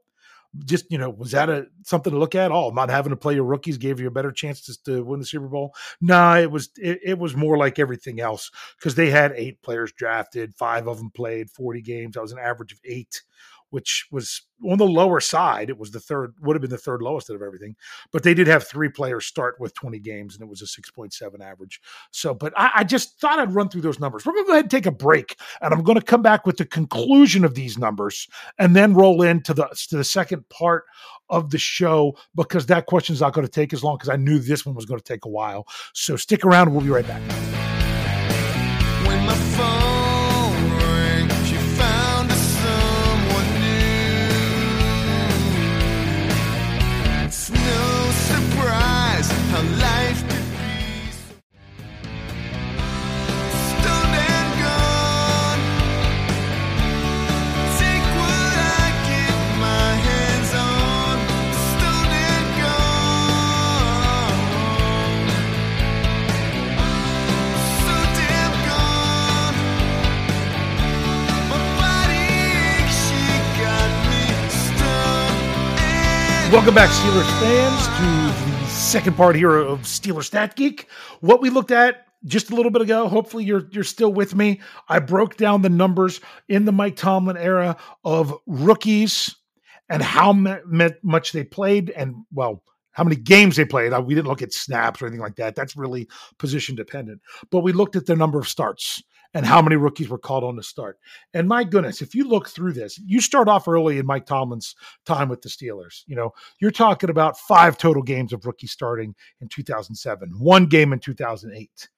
Just 0.64 0.86
you 0.90 0.98
know, 0.98 1.10
was 1.10 1.32
that 1.32 1.50
a 1.50 1.68
something 1.84 2.12
to 2.12 2.20
look 2.20 2.36
at? 2.36 2.52
All 2.52 2.70
oh, 2.70 2.74
not 2.74 2.90
having 2.90 3.10
to 3.10 3.18
play 3.18 3.36
your 3.36 3.44
rookies 3.44 3.78
gave 3.78 4.00
you 4.00 4.08
a 4.08 4.12
better 4.12 4.32
chance 4.32 4.62
to, 4.62 4.84
to 4.84 5.04
win 5.04 5.20
the 5.20 5.26
Super 5.26 5.48
Bowl. 5.48 5.74
Nah, 6.00 6.38
it 6.38 6.50
was 6.50 6.70
it, 6.78 7.00
it 7.04 7.20
was 7.20 7.36
more 7.36 7.58
like 7.58 7.80
everything 7.80 8.20
else 8.20 8.52
because 8.78 8.96
they 8.96 9.10
had 9.10 9.34
eight 9.36 9.62
players 9.62 9.92
drafted, 9.92 10.56
five 10.56 10.88
of 10.88 10.98
them 10.98 11.10
played 11.10 11.50
40 11.50 11.82
games. 11.82 12.16
That 12.16 12.22
was 12.22 12.32
an 12.32 12.40
average 12.40 12.72
of 12.72 12.80
eight 12.86 13.22
which 13.70 14.08
was 14.12 14.42
on 14.64 14.78
the 14.78 14.88
lower 14.88 15.20
side. 15.20 15.70
It 15.70 15.78
was 15.78 15.92
the 15.92 16.00
third, 16.00 16.34
would 16.42 16.56
have 16.56 16.62
been 16.62 16.70
the 16.70 16.78
third 16.78 17.02
lowest 17.02 17.30
out 17.30 17.36
of 17.36 17.42
everything. 17.42 17.76
But 18.12 18.24
they 18.24 18.34
did 18.34 18.48
have 18.48 18.68
three 18.68 18.90
players 18.90 19.26
start 19.26 19.60
with 19.60 19.74
20 19.74 20.00
games, 20.00 20.36
and 20.36 20.44
it 20.44 20.50
was 20.50 20.62
a 20.62 20.66
6.7 20.66 21.42
average. 21.42 21.82
So, 22.12 22.34
but 22.34 22.54
I, 22.58 22.72
I 22.76 22.84
just 22.84 23.20
thought 23.20 23.40
I'd 23.40 23.54
run 23.54 23.70
through 23.70 23.82
those 23.82 24.00
numbers. 24.00 24.26
We're 24.26 24.34
going 24.34 24.46
to 24.46 24.48
go 24.48 24.54
ahead 24.54 24.66
and 24.66 24.72
take 24.72 24.86
a 24.86 24.92
break, 24.92 25.38
and 25.62 25.74
I'm 25.74 25.84
going 25.84 26.00
to 26.00 26.06
come 26.06 26.22
back 26.22 26.46
with 26.46 26.58
the 26.58 26.66
conclusion 26.66 27.44
of 27.44 27.56
these 27.56 27.78
numbers 27.78 28.28
and 28.58 28.76
then 28.76 28.94
roll 28.94 29.22
into 29.22 29.54
the 29.54 29.68
to 29.90 29.98
the 29.98 30.04
second 30.04 30.48
part 30.50 30.86
of 31.30 31.50
the 31.50 31.58
show 31.58 32.16
because 32.36 32.68
that 32.68 32.86
question 32.86 33.14
is 33.14 33.22
not 33.22 33.34
going 33.34 33.46
to 33.46 33.52
take 33.52 33.74
as 33.74 33.84
long 33.84 33.98
because 33.98 34.10
I 34.10 34.16
knew 34.16 34.40
this 34.40 34.66
one 34.66 34.76
was 34.76 34.86
going 34.86 35.00
to 35.00 35.04
take 35.04 35.26
a 35.26 35.30
while. 35.30 35.68
So 35.94 36.16
stick 36.16 36.46
around. 36.46 36.72
We'll 36.72 36.82
be 36.82 36.90
right 36.90 37.08
back. 37.08 37.75
Welcome 76.56 76.74
back, 76.74 76.90
Steelers 76.90 77.40
fans, 77.42 77.86
to 77.98 78.50
the 78.50 78.68
second 78.68 79.18
part 79.18 79.36
here 79.36 79.58
of 79.58 79.82
Steeler 79.82 80.24
Stat 80.24 80.56
Geek. 80.56 80.88
What 81.20 81.42
we 81.42 81.50
looked 81.50 81.72
at 81.72 82.06
just 82.24 82.50
a 82.50 82.56
little 82.56 82.72
bit 82.72 82.82
ago. 82.82 83.10
Hopefully, 83.10 83.44
you're 83.44 83.68
you're 83.72 83.84
still 83.84 84.14
with 84.14 84.36
me. 84.36 84.62
I 84.88 85.00
broke 85.00 85.36
down 85.36 85.64
the 85.64 85.70
numbers 85.70 86.22
in 86.48 86.64
the 86.64 86.72
Mike 86.72 86.96
Tomlin 86.96 87.36
era 87.36 87.76
of 88.06 88.34
rookies 88.48 89.36
and 89.90 90.02
how 90.02 90.32
much 91.04 91.34
they 91.34 91.44
played, 91.44 91.90
and 91.90 92.16
well, 92.32 92.64
how 92.92 93.04
many 93.04 93.18
games 93.18 93.58
they 93.58 93.66
played. 93.66 93.92
Uh, 93.92 94.02
we 94.02 94.16
didn't 94.16 94.30
look 94.30 94.42
at 94.42 94.54
snaps 94.54 95.02
or 95.02 95.08
anything 95.08 95.22
like 95.22 95.36
that. 95.36 95.56
That's 95.56 95.76
really 95.76 96.08
position 96.40 96.78
dependent. 96.78 97.20
But 97.52 97.64
we 97.64 97.74
looked 97.74 97.98
at 97.98 98.06
the 98.06 98.16
number 98.16 98.40
of 98.40 98.48
starts 98.48 99.04
and 99.36 99.46
how 99.46 99.62
many 99.62 99.76
rookies 99.76 100.08
were 100.08 100.18
called 100.18 100.46
on 100.46 100.56
to 100.56 100.64
start. 100.64 100.98
And 101.34 101.48
my 101.48 101.66
goodness, 101.66 102.02
if 102.02 102.16
you 102.16 102.24
look 102.24 102.48
through 102.48 102.72
this, 102.72 102.98
you 103.06 103.20
start 103.20 103.50
off 103.50 103.68
early 103.68 104.00
in 104.00 104.06
Mike 104.06 104.26
Tomlin's 104.26 104.76
time 105.06 105.28
with 105.28 105.42
the 105.42 105.50
Steelers. 105.50 106.04
You 106.08 106.16
know, 106.16 106.32
you're 106.62 106.72
talking 106.72 107.10
about 107.10 107.38
five 107.38 107.78
total 107.78 108.02
games 108.02 108.32
of 108.32 108.46
rookie 108.46 108.66
starting 108.66 109.14
in 109.42 109.50
2007, 109.50 110.40
one 110.40 110.68
game 110.68 110.94
in 110.94 111.00
2008, 111.00 111.90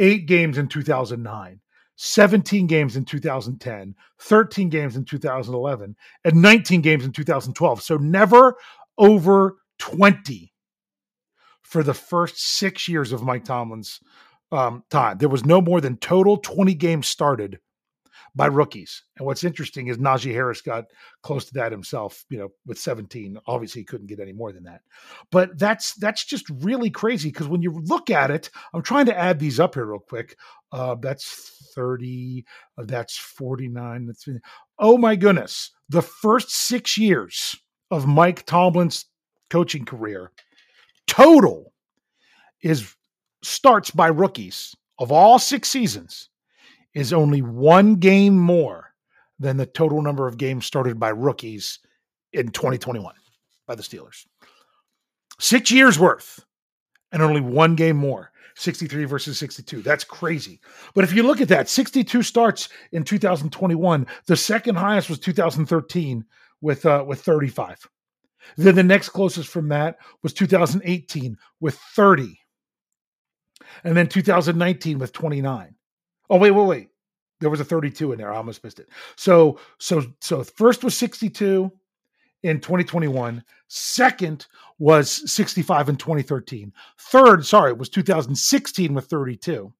eight 0.00 0.26
games 0.26 0.58
in 0.58 0.68
2009. 0.68 1.60
17 1.96 2.66
games 2.66 2.96
in 2.96 3.04
2010, 3.04 3.94
13 4.18 4.68
games 4.68 4.96
in 4.96 5.04
2011, 5.04 5.94
and 6.24 6.42
19 6.42 6.80
games 6.80 7.04
in 7.04 7.12
2012. 7.12 7.82
So 7.82 7.96
never 7.98 8.56
over 8.98 9.58
20 9.78 10.52
for 11.62 11.84
the 11.84 11.94
first 11.94 12.40
six 12.40 12.88
years 12.88 13.12
of 13.12 13.22
Mike 13.22 13.44
Tomlin's 13.44 14.00
um, 14.52 14.84
time. 14.90 15.18
There 15.18 15.28
was 15.28 15.44
no 15.44 15.60
more 15.60 15.80
than 15.80 15.96
total 15.96 16.36
20 16.36 16.74
games 16.74 17.06
started 17.06 17.58
by 18.36 18.46
rookies. 18.46 19.02
And 19.16 19.26
what's 19.26 19.44
interesting 19.44 19.86
is 19.86 19.98
Najee 19.98 20.32
Harris 20.32 20.60
got 20.60 20.86
close 21.22 21.44
to 21.46 21.54
that 21.54 21.72
himself, 21.72 22.24
you 22.30 22.38
know, 22.38 22.48
with 22.66 22.78
17. 22.78 23.38
Obviously, 23.46 23.82
he 23.82 23.84
couldn't 23.84 24.08
get 24.08 24.20
any 24.20 24.32
more 24.32 24.52
than 24.52 24.64
that. 24.64 24.80
But 25.30 25.58
that's 25.58 25.94
that's 25.94 26.24
just 26.24 26.48
really 26.50 26.90
crazy 26.90 27.30
because 27.30 27.48
when 27.48 27.62
you 27.62 27.80
look 27.84 28.10
at 28.10 28.30
it, 28.30 28.50
I'm 28.72 28.82
trying 28.82 29.06
to 29.06 29.18
add 29.18 29.38
these 29.38 29.60
up 29.60 29.74
here 29.74 29.86
real 29.86 30.00
quick. 30.00 30.36
Uh, 30.72 30.96
that's 30.96 31.72
30, 31.74 32.44
uh, 32.78 32.84
that's 32.86 33.16
49. 33.16 34.06
That's 34.06 34.28
oh 34.78 34.98
my 34.98 35.14
goodness. 35.16 35.70
The 35.88 36.02
first 36.02 36.50
six 36.50 36.98
years 36.98 37.54
of 37.90 38.06
Mike 38.06 38.44
Tomlin's 38.46 39.06
coaching 39.50 39.84
career 39.84 40.32
total 41.06 41.72
is 42.62 42.94
starts 43.64 43.90
by 43.90 44.08
rookies 44.08 44.76
of 44.98 45.10
all 45.10 45.38
six 45.38 45.70
seasons 45.70 46.28
is 46.92 47.14
only 47.14 47.40
one 47.40 47.94
game 47.94 48.38
more 48.38 48.92
than 49.38 49.56
the 49.56 49.64
total 49.64 50.02
number 50.02 50.28
of 50.28 50.36
games 50.36 50.66
started 50.66 51.00
by 51.00 51.08
rookies 51.08 51.78
in 52.34 52.50
2021 52.50 53.14
by 53.66 53.74
the 53.74 53.82
Steelers. 53.82 54.26
Six 55.40 55.70
years 55.70 55.98
worth 55.98 56.44
and 57.10 57.22
only 57.22 57.40
one 57.40 57.74
game 57.74 57.96
more. 57.96 58.32
63 58.54 59.06
versus 59.06 59.38
62. 59.38 59.80
That's 59.80 60.04
crazy. 60.04 60.60
But 60.94 61.04
if 61.04 61.14
you 61.14 61.22
look 61.22 61.40
at 61.40 61.48
that, 61.48 61.70
62 61.70 62.22
starts 62.22 62.68
in 62.92 63.02
2021. 63.02 64.06
The 64.26 64.36
second 64.36 64.74
highest 64.74 65.08
was 65.08 65.18
2013 65.20 66.22
with 66.60 66.84
uh, 66.84 67.02
with 67.08 67.22
35. 67.22 67.88
Then 68.58 68.74
the 68.74 68.82
next 68.82 69.08
closest 69.08 69.48
from 69.48 69.70
that 69.70 69.96
was 70.22 70.34
2018 70.34 71.38
with 71.60 71.78
30 71.96 72.38
and 73.84 73.96
then 73.96 74.08
2019 74.08 74.98
with 74.98 75.12
29. 75.12 75.74
Oh 76.30 76.38
wait, 76.38 76.50
wait, 76.50 76.66
wait. 76.66 76.88
There 77.40 77.50
was 77.50 77.60
a 77.60 77.64
32 77.64 78.12
in 78.12 78.18
there. 78.18 78.32
I 78.32 78.36
almost 78.36 78.64
missed 78.64 78.80
it. 78.80 78.88
So 79.16 79.58
so 79.78 80.02
so 80.20 80.44
first 80.44 80.84
was 80.84 80.96
62 80.96 81.70
in 82.42 82.60
2021. 82.60 83.42
Second 83.68 84.46
was 84.78 85.30
65 85.32 85.88
in 85.88 85.96
2013. 85.96 86.72
Third, 86.98 87.44
sorry, 87.44 87.72
was 87.72 87.88
2016 87.88 88.94
with 88.94 89.06
32. 89.06 89.72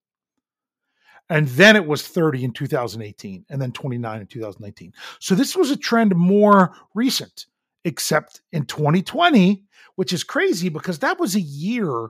And 1.30 1.48
then 1.48 1.76
it 1.76 1.86
was 1.86 2.06
30 2.06 2.44
in 2.44 2.52
2018 2.52 3.46
and 3.48 3.60
then 3.60 3.72
29 3.72 4.20
in 4.20 4.26
2019. 4.26 4.92
So 5.20 5.34
this 5.34 5.56
was 5.56 5.70
a 5.70 5.76
trend 5.76 6.14
more 6.14 6.74
recent, 6.94 7.46
except 7.84 8.42
in 8.52 8.66
2020, 8.66 9.64
which 9.96 10.12
is 10.12 10.24
crazy 10.24 10.68
because 10.68 10.98
that 10.98 11.18
was 11.18 11.34
a 11.34 11.40
year, 11.40 12.08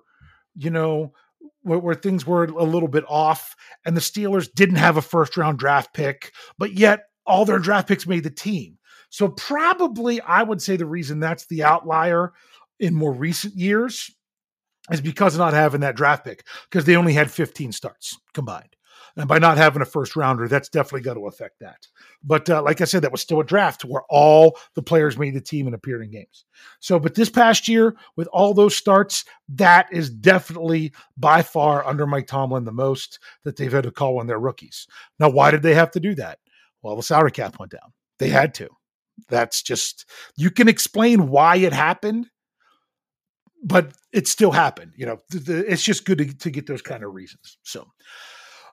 you 0.57 0.71
know, 0.71 1.13
where, 1.65 1.79
where, 1.79 1.95
things 1.95 2.27
were 2.27 2.45
a 2.45 2.65
little 2.65 2.89
bit 2.89 3.05
off, 3.09 3.57
and 3.85 3.97
the 3.97 4.01
Steelers 4.01 4.53
didn't 4.53 4.77
have 4.77 4.97
a 4.97 5.03
first 5.03 5.37
round 5.37 5.59
draft 5.59 5.93
pick, 5.93 6.33
but 6.59 6.73
yet 6.73 7.07
all 7.27 7.45
their 7.45 7.59
draft 7.59 7.89
picks 7.89 8.07
made 8.07 8.23
the 8.25 8.31
team. 8.31 8.79
So 9.11 9.29
probably 9.29 10.21
I 10.21 10.43
would 10.43 10.61
say 10.61 10.77
the 10.77 10.87
reason 10.87 11.21
that's 11.21 11.47
the 11.47 11.63
outlier 11.63 12.33
in 12.81 12.95
more 12.95 13.13
recent 13.13 13.55
years 13.55 14.11
is 14.91 15.01
because 15.01 15.35
of 15.35 15.39
not 15.39 15.53
having 15.53 15.81
that 15.81 15.97
draft 15.97 16.25
pick 16.25 16.47
because 16.69 16.85
they 16.85 16.97
only 16.97 17.15
had 17.15 17.31
15 17.31 17.73
starts 17.73 18.19
combined. 18.33 18.74
And 19.17 19.29
by 19.29 19.39
not 19.39 19.59
having 19.59 19.81
a 19.81 19.87
first 19.87 20.17
rounder, 20.17 20.49
that's 20.49 20.69
definitely 20.69 21.03
got 21.03 21.15
to 21.15 21.29
affect 21.29 21.61
that. 21.61 21.87
But 22.25 22.51
uh, 22.51 22.63
like 22.63 22.81
I 22.81 22.85
said, 22.85 23.03
that 23.03 23.13
was 23.13 23.21
still 23.21 23.41
a 23.41 23.45
draft 23.45 23.85
where 23.85 24.03
all 24.11 24.59
the 24.75 24.83
players 24.83 25.17
made 25.17 25.35
the 25.35 25.41
team 25.41 25.67
and 25.67 25.75
appeared 25.75 26.03
in 26.03 26.11
games. 26.11 26.45
So, 26.81 26.99
but 26.99 27.15
this 27.15 27.31
past 27.31 27.69
year, 27.69 27.95
with 28.17 28.27
all 28.33 28.55
those 28.55 28.75
starts, 28.75 29.25
that 29.51 29.87
is 29.93 30.11
definitely 30.11 30.93
by 31.17 31.43
far 31.43 31.87
under 31.87 32.07
Mike 32.07 32.27
Tomlin 32.27 32.65
the 32.65 32.73
most 32.73 33.21
that 33.45 33.57
they've 33.57 33.73
had 33.73 33.85
to 33.85 33.93
call 33.93 34.19
on 34.19 34.27
their 34.27 34.41
rookies. 34.41 34.87
Now, 35.21 35.29
why 35.29 35.53
did 35.53 35.63
they 35.63 35.75
have 35.75 35.93
to 35.93 36.01
do 36.01 36.17
that? 36.17 36.41
Well, 36.83 36.97
the 36.97 37.03
salary 37.03 37.31
cap 37.31 37.59
went 37.61 37.73
down. 37.73 37.93
They 38.19 38.31
had 38.31 38.53
to. 38.55 38.69
That's 39.29 39.63
just, 39.63 40.11
you 40.37 40.51
can 40.51 40.69
explain 40.69 41.29
why 41.29 41.57
it 41.57 41.73
happened 41.73 42.27
but 43.67 43.95
it 44.13 44.29
still 44.29 44.53
happened. 44.53 44.93
You 44.95 45.07
know, 45.07 45.19
it's 45.33 45.83
just 45.83 46.05
good 46.05 46.19
to, 46.19 46.37
to, 46.37 46.51
get 46.51 46.67
those 46.67 46.83
kind 46.83 47.03
of 47.03 47.15
reasons. 47.15 47.57
So, 47.63 47.89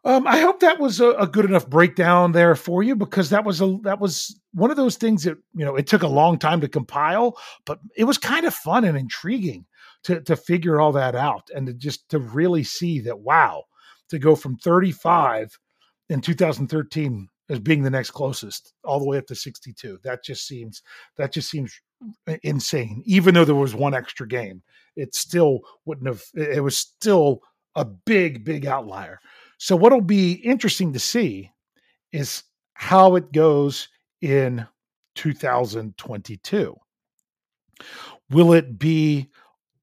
um, 0.03 0.25
I 0.25 0.39
hope 0.39 0.61
that 0.61 0.79
was 0.79 0.99
a, 0.99 1.11
a, 1.11 1.27
good 1.27 1.45
enough 1.45 1.69
breakdown 1.69 2.31
there 2.31 2.55
for 2.55 2.81
you 2.81 2.95
because 2.95 3.29
that 3.29 3.45
was 3.45 3.61
a 3.61 3.77
that 3.83 3.99
was 3.99 4.39
one 4.53 4.71
of 4.71 4.77
those 4.77 4.95
things 4.95 5.23
that 5.23 5.37
you 5.53 5.63
know 5.63 5.75
it 5.75 5.85
took 5.85 6.01
a 6.01 6.07
long 6.07 6.39
time 6.39 6.61
to 6.61 6.67
compile, 6.67 7.37
but 7.65 7.79
it 7.95 8.05
was 8.05 8.17
kind 8.17 8.45
of 8.45 8.53
fun 8.53 8.83
and 8.83 8.97
intriguing 8.97 9.65
to 10.03 10.19
to 10.21 10.35
figure 10.35 10.81
all 10.81 10.91
that 10.93 11.15
out 11.15 11.49
and 11.53 11.67
to 11.67 11.73
just 11.73 12.09
to 12.09 12.19
really 12.19 12.63
see 12.63 12.99
that 13.01 13.19
wow, 13.19 13.63
to 14.09 14.17
go 14.17 14.35
from 14.35 14.57
35 14.57 15.59
in 16.09 16.19
2013 16.19 17.27
as 17.49 17.59
being 17.59 17.83
the 17.83 17.89
next 17.89 18.11
closest 18.11 18.73
all 18.83 18.99
the 18.99 19.05
way 19.05 19.17
up 19.17 19.27
to 19.27 19.35
62. 19.35 19.99
That 20.03 20.23
just 20.23 20.47
seems 20.47 20.81
that 21.17 21.31
just 21.31 21.49
seems 21.49 21.79
insane. 22.41 23.03
Even 23.05 23.35
though 23.35 23.45
there 23.45 23.53
was 23.53 23.75
one 23.75 23.93
extra 23.93 24.27
game, 24.27 24.63
it 24.95 25.13
still 25.13 25.59
wouldn't 25.85 26.07
have. 26.07 26.23
It 26.33 26.63
was 26.63 26.77
still 26.77 27.41
a 27.75 27.85
big, 27.85 28.43
big 28.43 28.65
outlier. 28.65 29.19
So 29.61 29.75
what'll 29.75 30.01
be 30.01 30.31
interesting 30.31 30.91
to 30.93 30.99
see 30.99 31.51
is 32.11 32.41
how 32.73 33.15
it 33.15 33.31
goes 33.31 33.89
in 34.19 34.65
2022. 35.13 36.75
Will 38.31 38.53
it 38.53 38.79
be 38.79 39.29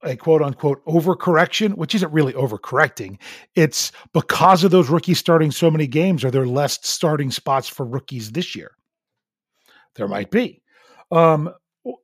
a 0.03 0.17
quote 0.17 0.43
unquote 0.43 0.85
overcorrection, 0.87 1.77
which 1.77 1.95
isn't 1.95 2.13
really 2.13 2.33
overcorrecting. 2.33 3.19
It's 3.55 3.93
because 4.13 4.65
of 4.65 4.73
those 4.73 4.89
rookies 4.89 5.21
starting 5.21 5.53
so 5.53 5.71
many 5.71 5.87
games, 5.87 6.25
are 6.25 6.31
there 6.33 6.47
less 6.47 6.81
starting 6.83 7.31
spots 7.31 7.69
for 7.69 7.87
rookies 7.87 8.33
this 8.33 8.57
year? 8.57 8.73
There 9.95 10.09
might 10.09 10.33
be. 10.33 10.61
Um, 11.13 11.53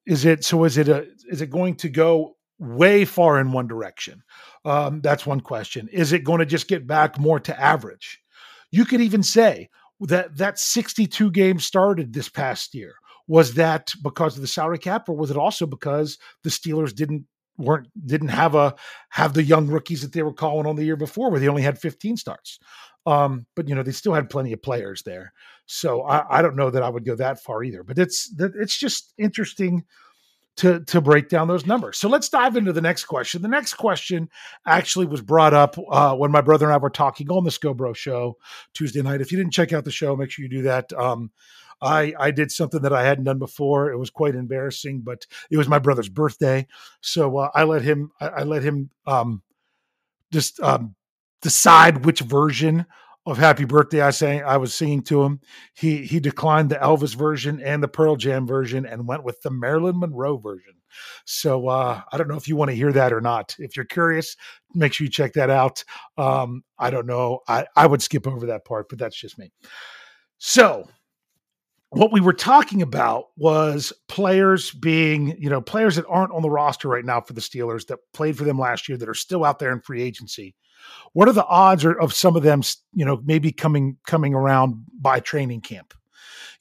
is 0.06 0.24
it 0.24 0.44
so? 0.44 0.62
Is 0.62 0.78
it 0.78 0.88
a? 0.88 1.06
Is 1.28 1.40
it 1.40 1.50
going 1.50 1.74
to 1.76 1.88
go 1.88 2.36
way 2.58 3.04
far 3.04 3.38
in 3.40 3.52
one 3.52 3.66
direction? 3.66 4.22
Um, 4.64 5.00
that's 5.00 5.26
one 5.26 5.40
question. 5.40 5.88
Is 5.92 6.12
it 6.12 6.24
going 6.24 6.40
to 6.40 6.46
just 6.46 6.68
get 6.68 6.86
back 6.86 7.18
more 7.18 7.40
to 7.40 7.60
average? 7.60 8.20
You 8.70 8.84
could 8.84 9.00
even 9.00 9.22
say 9.22 9.68
that 10.00 10.36
that 10.36 10.58
62 10.58 11.30
games 11.30 11.64
started 11.64 12.12
this 12.12 12.28
past 12.28 12.74
year. 12.74 12.94
Was 13.26 13.54
that 13.54 13.92
because 14.02 14.36
of 14.36 14.42
the 14.42 14.48
salary 14.48 14.78
cap, 14.78 15.08
or 15.08 15.16
was 15.16 15.30
it 15.30 15.36
also 15.36 15.66
because 15.66 16.18
the 16.42 16.50
Steelers 16.50 16.94
didn't 16.94 17.24
weren't 17.56 17.88
didn't 18.06 18.28
have 18.28 18.54
a 18.54 18.74
have 19.10 19.32
the 19.32 19.42
young 19.42 19.68
rookies 19.68 20.02
that 20.02 20.12
they 20.12 20.22
were 20.22 20.32
calling 20.32 20.66
on 20.66 20.76
the 20.76 20.84
year 20.84 20.96
before, 20.96 21.30
where 21.30 21.40
they 21.40 21.48
only 21.48 21.62
had 21.62 21.78
15 21.78 22.18
starts? 22.18 22.58
Um, 23.06 23.46
but 23.54 23.68
you 23.68 23.74
know 23.74 23.82
they 23.82 23.92
still 23.92 24.12
had 24.12 24.28
plenty 24.28 24.52
of 24.52 24.62
players 24.62 25.02
there, 25.04 25.32
so 25.66 26.02
I, 26.02 26.38
I 26.38 26.42
don't 26.42 26.56
know 26.56 26.70
that 26.70 26.82
I 26.82 26.88
would 26.88 27.04
go 27.06 27.14
that 27.16 27.42
far 27.42 27.62
either. 27.62 27.82
But 27.82 27.98
it's 27.98 28.30
it's 28.38 28.76
just 28.76 29.14
interesting 29.16 29.84
to 30.56 30.80
to 30.84 31.00
break 31.00 31.28
down 31.28 31.48
those 31.48 31.66
numbers. 31.66 31.98
So 31.98 32.08
let's 32.08 32.28
dive 32.28 32.56
into 32.56 32.72
the 32.72 32.80
next 32.80 33.04
question. 33.06 33.42
The 33.42 33.48
next 33.48 33.74
question 33.74 34.28
actually 34.66 35.06
was 35.06 35.20
brought 35.20 35.54
up 35.54 35.76
uh, 35.90 36.14
when 36.14 36.30
my 36.30 36.40
brother 36.40 36.66
and 36.66 36.74
I 36.74 36.78
were 36.78 36.90
talking 36.90 37.30
on 37.30 37.44
the 37.44 37.50
Scobro 37.50 37.94
show 37.94 38.36
Tuesday 38.72 39.02
night. 39.02 39.20
If 39.20 39.32
you 39.32 39.38
didn't 39.38 39.52
check 39.52 39.72
out 39.72 39.84
the 39.84 39.90
show, 39.90 40.14
make 40.16 40.30
sure 40.30 40.44
you 40.44 40.48
do 40.48 40.62
that. 40.62 40.92
Um, 40.92 41.30
I 41.82 42.14
I 42.18 42.30
did 42.30 42.52
something 42.52 42.82
that 42.82 42.92
I 42.92 43.02
hadn't 43.02 43.24
done 43.24 43.38
before. 43.38 43.90
It 43.90 43.98
was 43.98 44.10
quite 44.10 44.34
embarrassing, 44.36 45.00
but 45.00 45.26
it 45.50 45.56
was 45.56 45.68
my 45.68 45.78
brother's 45.78 46.08
birthday, 46.08 46.66
so 47.00 47.38
uh, 47.38 47.50
I 47.54 47.64
let 47.64 47.82
him 47.82 48.12
I, 48.20 48.28
I 48.28 48.42
let 48.44 48.62
him 48.62 48.90
um, 49.06 49.42
just 50.32 50.60
um, 50.60 50.94
decide 51.42 52.04
which 52.04 52.20
version 52.20 52.86
of 53.26 53.38
Happy 53.38 53.64
Birthday 53.64 54.02
I 54.02 54.10
sang 54.10 54.42
I 54.42 54.56
was 54.56 54.74
singing 54.74 55.02
to 55.04 55.22
him. 55.22 55.40
He 55.74 56.02
he 56.04 56.20
declined 56.20 56.70
the 56.70 56.76
Elvis 56.76 57.14
version 57.14 57.60
and 57.62 57.82
the 57.82 57.88
Pearl 57.88 58.16
Jam 58.16 58.46
version 58.46 58.84
and 58.86 59.08
went 59.08 59.24
with 59.24 59.40
the 59.42 59.50
Marilyn 59.50 59.98
Monroe 59.98 60.36
version. 60.36 60.74
So 61.24 61.68
uh, 61.68 62.02
I 62.12 62.18
don't 62.18 62.28
know 62.28 62.36
if 62.36 62.48
you 62.48 62.56
want 62.56 62.70
to 62.70 62.76
hear 62.76 62.92
that 62.92 63.12
or 63.12 63.20
not. 63.20 63.56
If 63.58 63.76
you're 63.76 63.84
curious, 63.84 64.36
make 64.74 64.92
sure 64.92 65.04
you 65.04 65.10
check 65.10 65.32
that 65.34 65.50
out. 65.50 65.84
Um, 66.16 66.62
I 66.78 66.90
don't 66.90 67.06
know. 67.06 67.40
I, 67.48 67.66
I 67.74 67.86
would 67.86 68.02
skip 68.02 68.26
over 68.26 68.46
that 68.46 68.64
part, 68.64 68.88
but 68.88 68.98
that's 68.98 69.16
just 69.16 69.38
me. 69.38 69.50
So 70.38 70.88
what 71.90 72.12
we 72.12 72.20
were 72.20 72.32
talking 72.32 72.82
about 72.82 73.26
was 73.36 73.92
players 74.08 74.70
being, 74.72 75.36
you 75.38 75.48
know, 75.48 75.60
players 75.60 75.96
that 75.96 76.06
aren't 76.06 76.32
on 76.32 76.42
the 76.42 76.50
roster 76.50 76.88
right 76.88 77.04
now 77.04 77.20
for 77.20 77.32
the 77.32 77.40
Steelers 77.40 77.86
that 77.86 77.98
played 78.12 78.36
for 78.36 78.44
them 78.44 78.58
last 78.58 78.88
year 78.88 78.98
that 78.98 79.08
are 79.08 79.14
still 79.14 79.44
out 79.44 79.58
there 79.58 79.72
in 79.72 79.80
free 79.80 80.02
agency 80.02 80.54
what 81.12 81.28
are 81.28 81.32
the 81.32 81.46
odds 81.46 81.84
of 81.84 82.12
some 82.12 82.36
of 82.36 82.42
them, 82.42 82.62
you 82.92 83.04
know, 83.04 83.20
maybe 83.24 83.52
coming 83.52 83.96
coming 84.06 84.34
around 84.34 84.84
by 85.00 85.20
training 85.20 85.60
camp? 85.60 85.94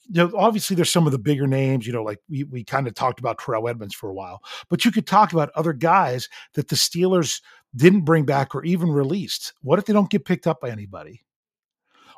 You 0.06 0.24
know, 0.26 0.32
obviously 0.36 0.76
there's 0.76 0.92
some 0.92 1.06
of 1.06 1.12
the 1.12 1.18
bigger 1.18 1.46
names, 1.46 1.86
you 1.86 1.92
know, 1.92 2.02
like 2.02 2.18
we 2.28 2.44
we 2.44 2.64
kind 2.64 2.86
of 2.86 2.94
talked 2.94 3.18
about 3.18 3.38
Terrell 3.38 3.68
Edmunds 3.68 3.94
for 3.94 4.08
a 4.08 4.14
while, 4.14 4.42
but 4.68 4.84
you 4.84 4.92
could 4.92 5.06
talk 5.06 5.32
about 5.32 5.50
other 5.54 5.72
guys 5.72 6.28
that 6.54 6.68
the 6.68 6.76
Steelers 6.76 7.40
didn't 7.74 8.02
bring 8.02 8.24
back 8.24 8.54
or 8.54 8.64
even 8.64 8.90
released. 8.90 9.52
What 9.62 9.78
if 9.78 9.86
they 9.86 9.92
don't 9.92 10.10
get 10.10 10.24
picked 10.24 10.46
up 10.46 10.60
by 10.60 10.70
anybody? 10.70 11.24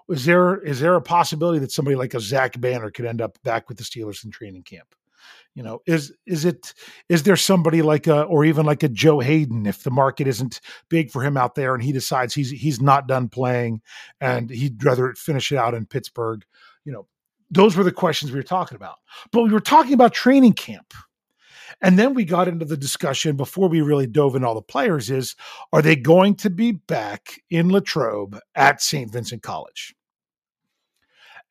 Is 0.08 0.24
there 0.24 0.58
is 0.58 0.80
there 0.80 0.94
a 0.94 1.02
possibility 1.02 1.58
that 1.60 1.72
somebody 1.72 1.96
like 1.96 2.14
a 2.14 2.20
Zach 2.20 2.60
Banner 2.60 2.90
could 2.90 3.06
end 3.06 3.20
up 3.20 3.38
back 3.42 3.68
with 3.68 3.78
the 3.78 3.84
Steelers 3.84 4.24
in 4.24 4.30
training 4.30 4.62
camp? 4.62 4.94
You 5.56 5.62
know 5.62 5.80
is 5.86 6.12
is 6.26 6.44
it 6.44 6.72
is 7.08 7.24
there 7.24 7.34
somebody 7.34 7.80
like 7.80 8.06
a 8.06 8.24
or 8.24 8.44
even 8.44 8.66
like 8.66 8.82
a 8.82 8.90
joe 8.90 9.20
haden 9.20 9.64
if 9.64 9.84
the 9.84 9.90
market 9.90 10.28
isn't 10.28 10.60
big 10.90 11.10
for 11.10 11.22
him 11.22 11.38
out 11.38 11.54
there 11.54 11.74
and 11.74 11.82
he 11.82 11.92
decides 11.92 12.34
he's 12.34 12.50
he's 12.50 12.82
not 12.82 13.08
done 13.08 13.30
playing 13.30 13.80
and 14.20 14.50
he'd 14.50 14.84
rather 14.84 15.14
finish 15.14 15.50
it 15.50 15.56
out 15.56 15.72
in 15.72 15.86
pittsburgh 15.86 16.44
you 16.84 16.92
know 16.92 17.06
those 17.50 17.76
were 17.76 17.84
the 17.84 17.92
questions 17.92 18.32
we 18.32 18.38
were 18.38 18.42
talking 18.42 18.76
about. 18.76 18.96
But 19.32 19.42
we 19.42 19.52
were 19.52 19.60
talking 19.60 19.92
about 19.94 20.12
training 20.12 20.54
camp. 20.54 20.92
And 21.82 21.98
then 21.98 22.14
we 22.14 22.24
got 22.24 22.48
into 22.48 22.64
the 22.64 22.76
discussion 22.76 23.36
before 23.36 23.68
we 23.68 23.82
really 23.82 24.06
dove 24.06 24.34
in 24.34 24.44
all 24.44 24.54
the 24.54 24.62
players 24.62 25.10
is 25.10 25.36
are 25.72 25.82
they 25.82 25.96
going 25.96 26.36
to 26.36 26.50
be 26.50 26.72
back 26.72 27.40
in 27.50 27.68
latrobe 27.68 28.38
at 28.54 28.80
st 28.80 29.12
vincent 29.12 29.42
college? 29.42 29.94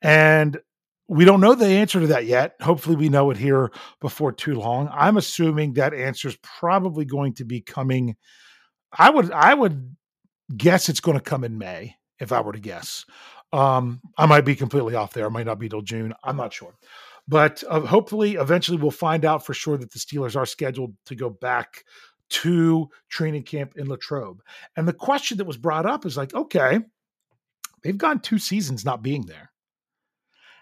And 0.02 0.60
we 1.08 1.26
don't 1.26 1.41
know 1.41 1.54
the 1.54 1.68
answer 1.68 2.00
to 2.00 2.08
that 2.08 2.26
yet. 2.26 2.56
Hopefully, 2.62 2.96
we 2.96 3.10
know 3.10 3.30
it 3.32 3.38
here 3.38 3.72
before 4.02 4.32
too 4.32 4.56
long. 4.56 4.89
I'm 4.91 5.18
assuming 5.18 5.74
that 5.74 5.94
answer 5.94 6.28
is 6.28 6.38
probably 6.41 7.06
going 7.06 7.34
to 7.36 7.46
be 7.46 7.62
coming. 7.62 8.15
I 8.98 9.10
would 9.10 9.32
I 9.32 9.54
would 9.54 9.96
guess 10.56 10.89
it's 10.89 11.00
going 11.00 11.18
to 11.18 11.24
come 11.24 11.44
in 11.44 11.58
May 11.58 11.96
if 12.20 12.32
I 12.32 12.41
were 12.41 12.54
to 12.54 12.60
guess. 12.60 13.06
Um, 13.54 14.02
I 14.18 14.26
might 14.26 14.46
be 14.46 14.56
completely 14.56 14.96
off 14.96 15.13
there. 15.13 15.28
It 15.28 15.32
might 15.32 15.46
not 15.46 15.60
be 15.60 15.70
till 15.70 15.82
June. 15.82 16.13
I'm 16.24 16.38
not 16.38 16.54
sure. 16.54 16.76
But 17.28 17.63
uh, 17.70 17.82
hopefully, 17.82 18.34
eventually, 18.34 18.78
we'll 18.78 18.91
find 18.91 19.26
out 19.26 19.46
for 19.46 19.54
sure 19.54 19.78
that 19.78 19.91
the 19.91 20.00
Steelers 20.00 20.36
are 20.36 20.46
scheduled 20.46 20.94
to 21.06 21.15
go 21.15 21.30
back 21.30 21.84
to 22.28 22.89
training 23.10 23.44
camp 23.44 23.74
in 23.78 23.88
Latrobe. 23.88 24.41
And 24.76 24.88
the 24.88 24.94
question 24.94 25.38
that 25.38 25.46
was 25.46 25.58
brought 25.58 25.86
up 25.86 26.06
is 26.06 26.18
like, 26.18 26.34
okay, 26.34 26.80
they've 27.84 27.98
gone 27.98 28.20
two 28.20 28.39
seasons 28.39 28.84
not 28.84 29.04
being 29.04 29.26
there 29.26 29.52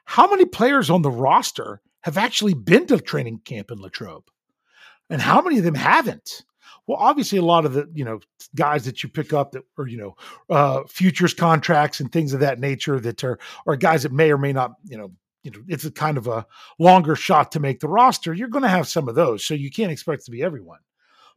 how 0.05 0.29
many 0.29 0.45
players 0.45 0.89
on 0.89 1.01
the 1.01 1.11
roster 1.11 1.81
have 2.01 2.17
actually 2.17 2.53
been 2.53 2.85
to 2.87 2.99
training 2.99 3.39
camp 3.45 3.71
in 3.71 3.79
Latrobe? 3.79 4.29
And 5.09 5.21
how 5.21 5.41
many 5.41 5.57
of 5.57 5.63
them 5.63 5.75
haven't? 5.75 6.43
Well, 6.87 6.97
obviously, 6.97 7.37
a 7.37 7.43
lot 7.43 7.65
of 7.65 7.73
the 7.73 7.89
you 7.93 8.03
know 8.03 8.19
guys 8.55 8.85
that 8.85 9.03
you 9.03 9.09
pick 9.09 9.31
up 9.31 9.51
that 9.51 9.63
are 9.77 9.87
you 9.87 9.97
know 9.97 10.15
uh, 10.49 10.83
futures 10.87 11.33
contracts 11.33 11.99
and 11.99 12.11
things 12.11 12.33
of 12.33 12.41
that 12.41 12.59
nature 12.59 12.99
that 12.99 13.23
are 13.23 13.39
are 13.65 13.75
guys 13.75 14.03
that 14.03 14.11
may 14.11 14.31
or 14.31 14.37
may 14.37 14.51
not 14.51 14.73
you 14.85 14.97
know 14.97 15.11
you 15.43 15.51
know 15.51 15.59
it's 15.67 15.85
a 15.85 15.91
kind 15.91 16.17
of 16.17 16.27
a 16.27 16.45
longer 16.79 17.15
shot 17.15 17.51
to 17.53 17.59
make 17.59 17.79
the 17.79 17.87
roster. 17.87 18.33
You're 18.33 18.49
going 18.49 18.63
to 18.63 18.69
have 18.69 18.87
some 18.87 19.07
of 19.07 19.15
those, 19.15 19.45
so 19.45 19.53
you 19.53 19.71
can't 19.71 19.91
expect 19.91 20.25
to 20.25 20.31
be 20.31 20.43
everyone. 20.43 20.79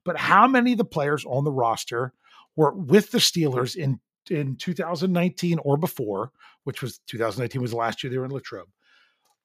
But 0.05 0.17
how 0.17 0.49
many 0.49 0.73
of 0.73 0.79
the 0.79 0.85
players 0.85 1.25
on 1.25 1.45
the 1.45 1.53
roster 1.53 2.13
were 2.57 2.73
with 2.73 3.11
the 3.11 3.19
Steelers 3.19 3.77
in 3.77 4.01
in 4.31 4.57
2019 4.57 5.59
or 5.61 5.77
before, 5.77 6.33
which 6.65 6.83
was 6.83 6.99
2019 7.07 7.61
was 7.63 7.71
the 7.71 7.77
last 7.77 8.03
year 8.03 8.11
they 8.11 8.19
were 8.19 8.25
in 8.25 8.31
Latrobe. 8.31 8.69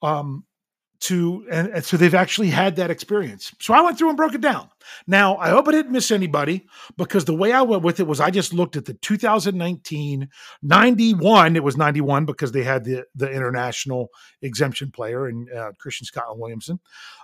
Um, 0.02 0.46
to 1.02 1.44
and, 1.52 1.68
and, 1.70 1.84
so 1.84 1.98
they've 1.98 2.14
actually 2.14 2.50
had 2.50 2.76
that 2.76 2.92
experience. 2.92 3.54
So 3.60 3.74
I 3.74 3.82
went 3.82 3.98
through 3.98 4.10
and 4.10 4.18
broke 4.18 4.36
it 4.36 4.42
down. 4.42 4.70
Now 5.08 5.36
I 5.38 5.50
hope 5.50 5.68
I 5.68 5.72
didn't 5.72 5.92
miss 5.92 6.12
anybody 6.12 6.68
because 6.96 7.26
the 7.26 7.36
way 7.36 7.52
I 7.52 7.64
went 7.64 7.82
with 7.82 8.00
it 8.00 8.06
was 8.06 8.20
I 8.20 8.30
just 8.30 8.54
looked 8.54 8.76
at 8.76 8.86
the 8.86 8.94
2019 8.94 10.30
91. 10.62 11.56
It 11.56 11.64
was 11.64 11.76
91 11.76 12.26
because 12.26 12.52
they 12.52 12.64
had 12.64 12.84
the 12.84 13.06
the 13.16 13.30
international 13.30 14.10
exemption 14.44 14.92
player 14.92 15.26
and 15.26 15.52
uh, 15.52 15.72
Christian 15.80 16.06
Scott 16.06 16.38
Williamson. 16.38 16.80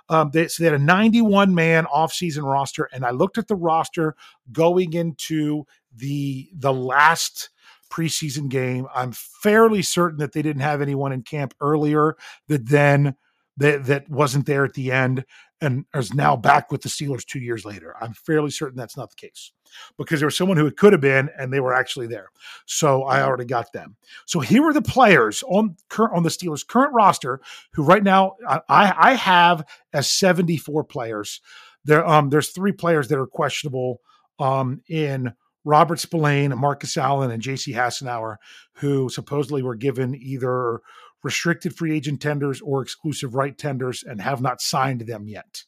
Um, 0.08 0.30
they, 0.32 0.48
so 0.48 0.62
they 0.62 0.70
had 0.70 0.80
a 0.80 0.84
91 0.84 1.54
man 1.54 1.84
offseason 1.84 2.42
roster, 2.42 2.88
and 2.92 3.04
I 3.04 3.10
looked 3.10 3.38
at 3.38 3.46
the 3.46 3.56
roster 3.56 4.16
going 4.50 4.94
into 4.94 5.66
the 5.98 6.48
the 6.54 6.72
last 6.72 7.50
preseason 7.90 8.48
game. 8.48 8.86
I'm 8.94 9.12
fairly 9.12 9.82
certain 9.82 10.18
that 10.18 10.32
they 10.32 10.42
didn't 10.42 10.62
have 10.62 10.82
anyone 10.82 11.12
in 11.12 11.22
camp 11.22 11.54
earlier 11.60 12.16
that 12.48 12.68
then 12.68 13.14
that 13.56 13.84
that 13.86 14.08
wasn't 14.08 14.46
there 14.46 14.64
at 14.64 14.74
the 14.74 14.92
end 14.92 15.24
and 15.60 15.84
is 15.94 16.14
now 16.14 16.36
back 16.36 16.70
with 16.70 16.82
the 16.82 16.88
Steelers 16.88 17.24
two 17.24 17.40
years 17.40 17.64
later. 17.64 17.94
I'm 18.00 18.12
fairly 18.12 18.50
certain 18.50 18.76
that's 18.76 18.96
not 18.96 19.10
the 19.10 19.16
case 19.16 19.52
because 19.96 20.20
there 20.20 20.28
was 20.28 20.36
someone 20.36 20.56
who 20.56 20.66
it 20.66 20.76
could 20.76 20.92
have 20.92 21.02
been 21.02 21.28
and 21.38 21.52
they 21.52 21.60
were 21.60 21.74
actually 21.74 22.06
there. 22.06 22.28
So 22.66 23.02
I 23.02 23.22
already 23.22 23.44
got 23.44 23.72
them. 23.72 23.96
So 24.26 24.40
here 24.40 24.64
are 24.64 24.72
the 24.72 24.82
players 24.82 25.42
on 25.48 25.76
current 25.88 26.14
on 26.14 26.22
the 26.22 26.28
Steelers 26.28 26.66
current 26.66 26.94
roster 26.94 27.40
who 27.72 27.82
right 27.82 28.02
now 28.02 28.36
I, 28.48 28.60
I 28.68 29.14
have 29.14 29.64
as 29.92 30.08
74 30.08 30.84
players. 30.84 31.40
There 31.84 32.06
um 32.06 32.30
there's 32.30 32.50
three 32.50 32.72
players 32.72 33.08
that 33.08 33.18
are 33.18 33.26
questionable 33.26 34.00
um 34.38 34.82
in 34.88 35.32
Robert 35.68 36.00
Spillane, 36.00 36.56
Marcus 36.58 36.96
Allen, 36.96 37.30
and 37.30 37.42
J.C. 37.42 37.74
Hassenauer, 37.74 38.36
who 38.76 39.10
supposedly 39.10 39.62
were 39.62 39.74
given 39.74 40.14
either 40.14 40.80
restricted 41.22 41.76
free 41.76 41.94
agent 41.94 42.22
tenders 42.22 42.62
or 42.62 42.80
exclusive 42.80 43.34
right 43.34 43.56
tenders 43.56 44.02
and 44.02 44.18
have 44.22 44.40
not 44.40 44.62
signed 44.62 45.02
them 45.02 45.28
yet. 45.28 45.64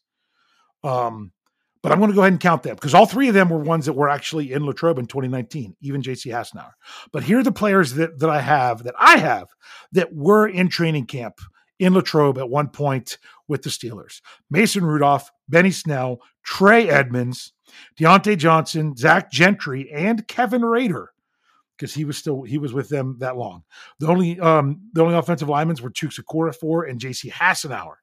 Um, 0.82 1.32
but 1.82 1.92
I'm 1.92 1.98
going 1.98 2.10
to 2.10 2.14
go 2.14 2.22
ahead 2.22 2.32
and 2.32 2.40
count 2.40 2.62
them 2.62 2.76
because 2.76 2.94
all 2.94 3.04
three 3.04 3.28
of 3.28 3.34
them 3.34 3.50
were 3.50 3.58
ones 3.58 3.84
that 3.84 3.92
were 3.92 4.08
actually 4.08 4.52
in 4.52 4.64
Latrobe 4.64 4.98
in 4.98 5.04
2019, 5.04 5.76
even 5.82 6.00
JC 6.00 6.32
Hassenauer. 6.32 6.72
But 7.12 7.24
here 7.24 7.40
are 7.40 7.42
the 7.42 7.52
players 7.52 7.94
that, 7.94 8.20
that 8.20 8.30
I 8.30 8.40
have, 8.40 8.84
that 8.84 8.94
I 8.98 9.18
have, 9.18 9.48
that 9.92 10.14
were 10.14 10.48
in 10.48 10.68
training 10.68 11.06
camp 11.08 11.40
in 11.80 11.94
Latrobe 11.94 12.38
at 12.38 12.48
one 12.48 12.68
point 12.68 13.18
with 13.48 13.62
the 13.62 13.70
Steelers. 13.70 14.20
Mason 14.50 14.84
Rudolph, 14.84 15.30
Benny 15.48 15.70
Snell, 15.70 16.20
Trey 16.44 16.88
Edmunds, 16.88 17.52
Diontae 17.98 18.36
Johnson, 18.36 18.94
Zach 18.96 19.32
Gentry, 19.32 19.90
and 19.90 20.26
Kevin 20.28 20.62
Rader 20.62 21.12
because 21.76 21.94
he 21.94 22.04
was 22.04 22.18
still 22.18 22.42
he 22.42 22.58
was 22.58 22.74
with 22.74 22.90
them 22.90 23.16
that 23.20 23.36
long. 23.36 23.64
The 23.98 24.08
only 24.08 24.38
um 24.38 24.82
the 24.92 25.02
only 25.02 25.14
offensive 25.14 25.48
linemen 25.48 25.76
were 25.82 25.90
Chuks 25.90 26.20
Okorafor 26.20 26.88
and 26.88 27.00
J.C. 27.00 27.30
Hassenauer. 27.30 27.94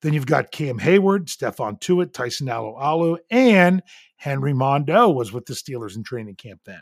Then 0.00 0.12
you've 0.12 0.26
got 0.26 0.50
Cam 0.50 0.78
Heyward, 0.78 1.26
Stephon 1.26 1.80
Tuitt, 1.80 2.12
Tyson 2.12 2.48
Alualu, 2.48 3.18
and 3.30 3.82
Henry 4.16 4.52
Mondeaux 4.52 5.14
was 5.14 5.32
with 5.32 5.46
the 5.46 5.54
Steelers 5.54 5.94
in 5.94 6.02
training 6.02 6.34
camp 6.34 6.62
then. 6.64 6.80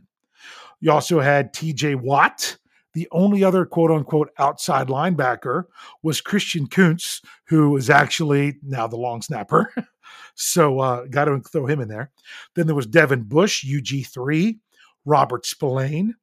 You 0.80 0.92
also 0.92 1.20
had 1.20 1.52
T.J. 1.52 1.96
Watt. 1.96 2.56
The 2.96 3.06
only 3.12 3.44
other 3.44 3.64
quote 3.64 3.92
unquote 3.92 4.30
outside 4.38 4.88
linebacker 4.88 5.64
was 6.02 6.20
Christian 6.20 6.66
Kuntz, 6.66 7.20
who 7.44 7.76
is 7.76 7.90
actually 7.90 8.56
now 8.62 8.86
the 8.86 8.96
long 8.96 9.22
snapper. 9.22 9.72
so 10.34 10.80
uh, 10.80 11.04
got 11.04 11.26
to 11.26 11.38
throw 11.40 11.66
him 11.66 11.80
in 11.80 11.88
there. 11.88 12.10
Then 12.54 12.66
there 12.66 12.74
was 12.74 12.86
Devin 12.86 13.22
Bush, 13.24 13.64
UG3. 13.64 14.58
Robert 15.06 15.46
Spillane, 15.46 16.14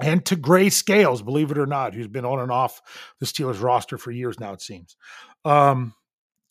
and 0.00 0.24
Tegray 0.24 0.70
Scales, 0.70 1.22
believe 1.22 1.50
it 1.50 1.58
or 1.58 1.66
not, 1.66 1.94
who's 1.94 2.08
been 2.08 2.24
on 2.24 2.40
and 2.40 2.50
off 2.50 2.82
the 3.20 3.26
Steelers 3.26 3.62
roster 3.62 3.96
for 3.96 4.10
years 4.10 4.38
now, 4.38 4.52
it 4.52 4.60
seems. 4.60 4.96
Um, 5.44 5.94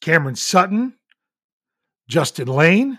Cameron 0.01 0.35
Sutton, 0.35 0.97
Justin 2.07 2.47
Layne. 2.47 2.97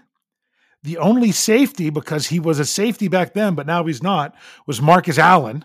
The 0.83 0.99
only 0.99 1.33
safety, 1.33 1.89
because 1.89 2.27
he 2.27 2.39
was 2.39 2.59
a 2.59 2.67
safety 2.67 3.09
back 3.09 3.33
then, 3.33 3.55
but 3.55 3.67
now 3.67 3.87
he's 3.87 4.03
not, 4.03 4.35
was 4.67 4.83
Marcus 4.83 5.19
Allen. 5.19 5.65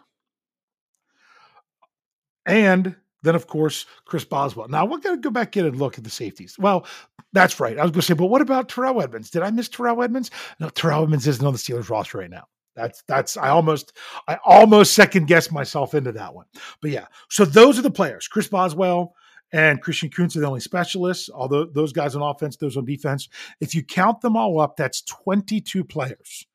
And 2.49 2.95
then, 3.21 3.35
of 3.35 3.47
course, 3.47 3.85
Chris 4.05 4.25
Boswell. 4.25 4.67
Now, 4.67 4.85
we're 4.85 4.97
going 4.97 5.15
to 5.15 5.21
go 5.21 5.29
back 5.29 5.55
in 5.55 5.65
and 5.65 5.77
look 5.77 5.97
at 5.97 6.03
the 6.03 6.09
safeties. 6.09 6.57
Well, 6.57 6.85
that's 7.31 7.59
right. 7.59 7.77
I 7.77 7.83
was 7.83 7.91
going 7.91 8.01
to 8.01 8.07
say, 8.07 8.13
but 8.15 8.27
what 8.27 8.41
about 8.41 8.69
Terrell 8.69 9.01
Edmunds? 9.01 9.29
Did 9.29 9.43
I 9.43 9.51
miss 9.51 9.69
Terrell 9.69 10.01
Edmunds? 10.01 10.31
No, 10.59 10.69
Terrell 10.69 11.03
Edmunds 11.03 11.27
isn't 11.27 11.45
on 11.45 11.53
the 11.53 11.59
Steelers 11.59 11.89
roster 11.89 12.17
right 12.17 12.29
now. 12.29 12.47
That's 12.75 13.03
that's 13.07 13.35
I 13.35 13.49
almost 13.49 13.97
I 14.27 14.37
almost 14.45 14.93
second 14.93 15.27
guessed 15.27 15.51
myself 15.51 15.93
into 15.93 16.13
that 16.13 16.33
one. 16.33 16.45
But 16.81 16.91
yeah, 16.91 17.07
so 17.29 17.43
those 17.43 17.77
are 17.77 17.81
the 17.81 17.91
players. 17.91 18.27
Chris 18.27 18.47
Boswell 18.47 19.15
and 19.51 19.81
Christian 19.81 20.09
Kuntz 20.09 20.37
are 20.37 20.39
the 20.39 20.47
only 20.47 20.61
specialists. 20.61 21.29
Although 21.33 21.65
those 21.65 21.91
guys 21.91 22.15
on 22.15 22.21
offense, 22.21 22.55
those 22.55 22.77
on 22.77 22.85
defense. 22.85 23.27
If 23.59 23.75
you 23.75 23.83
count 23.83 24.21
them 24.21 24.37
all 24.37 24.61
up, 24.61 24.77
that's 24.77 25.01
22 25.01 25.83
players. 25.83 26.45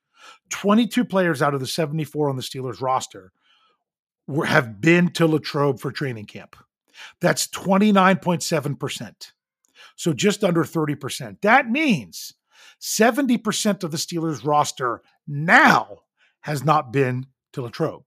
22 0.49 1.05
players 1.05 1.43
out 1.43 1.53
of 1.53 1.61
the 1.61 1.67
74 1.67 2.31
on 2.31 2.37
the 2.37 2.43
Steelers 2.43 2.81
roster 2.81 3.33
have 4.47 4.81
been 4.81 5.11
to 5.11 5.27
Latrobe 5.27 5.81
for 5.81 5.93
training 5.93 6.27
camp. 6.27 6.57
That's 7.21 7.47
29.7%. 7.49 9.33
So 9.97 10.13
just 10.13 10.43
under 10.43 10.65
30%. 10.65 11.41
That 11.43 11.71
means 11.71 12.35
70% 12.81 13.85
of 13.85 13.91
the 13.91 13.97
Steelers 13.97 14.45
roster 14.45 15.03
now 15.27 16.01
has 16.41 16.65
not 16.65 16.93
been 16.93 17.27
to 17.53 17.63
Latrobe. 17.63 18.05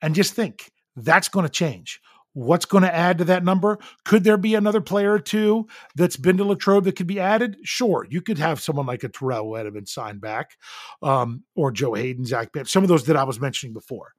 And 0.00 0.14
just 0.14 0.34
think, 0.34 0.70
that's 0.96 1.28
going 1.28 1.44
to 1.44 1.50
change. 1.50 2.00
What's 2.34 2.66
going 2.66 2.82
to 2.82 2.94
add 2.94 3.18
to 3.18 3.24
that 3.24 3.44
number? 3.44 3.78
Could 4.04 4.22
there 4.24 4.36
be 4.36 4.54
another 4.54 4.80
player 4.80 5.14
or 5.14 5.18
two 5.18 5.66
that's 5.96 6.16
been 6.16 6.36
to 6.36 6.44
Latrobe 6.44 6.84
that 6.84 6.96
could 6.96 7.06
be 7.06 7.18
added? 7.18 7.56
Sure, 7.64 8.06
you 8.08 8.20
could 8.20 8.38
have 8.38 8.60
someone 8.60 8.86
like 8.86 9.02
a 9.02 9.08
Terrell 9.08 9.48
would 9.48 9.64
have 9.64 9.74
been 9.74 9.86
signed 9.86 10.20
back, 10.20 10.56
um, 11.02 11.42
or 11.56 11.72
Joe 11.72 11.94
Haden, 11.94 12.26
Zach 12.26 12.52
Bam, 12.52 12.66
some 12.66 12.84
of 12.84 12.88
those 12.88 13.04
that 13.04 13.16
I 13.16 13.24
was 13.24 13.40
mentioning 13.40 13.72
before. 13.72 14.12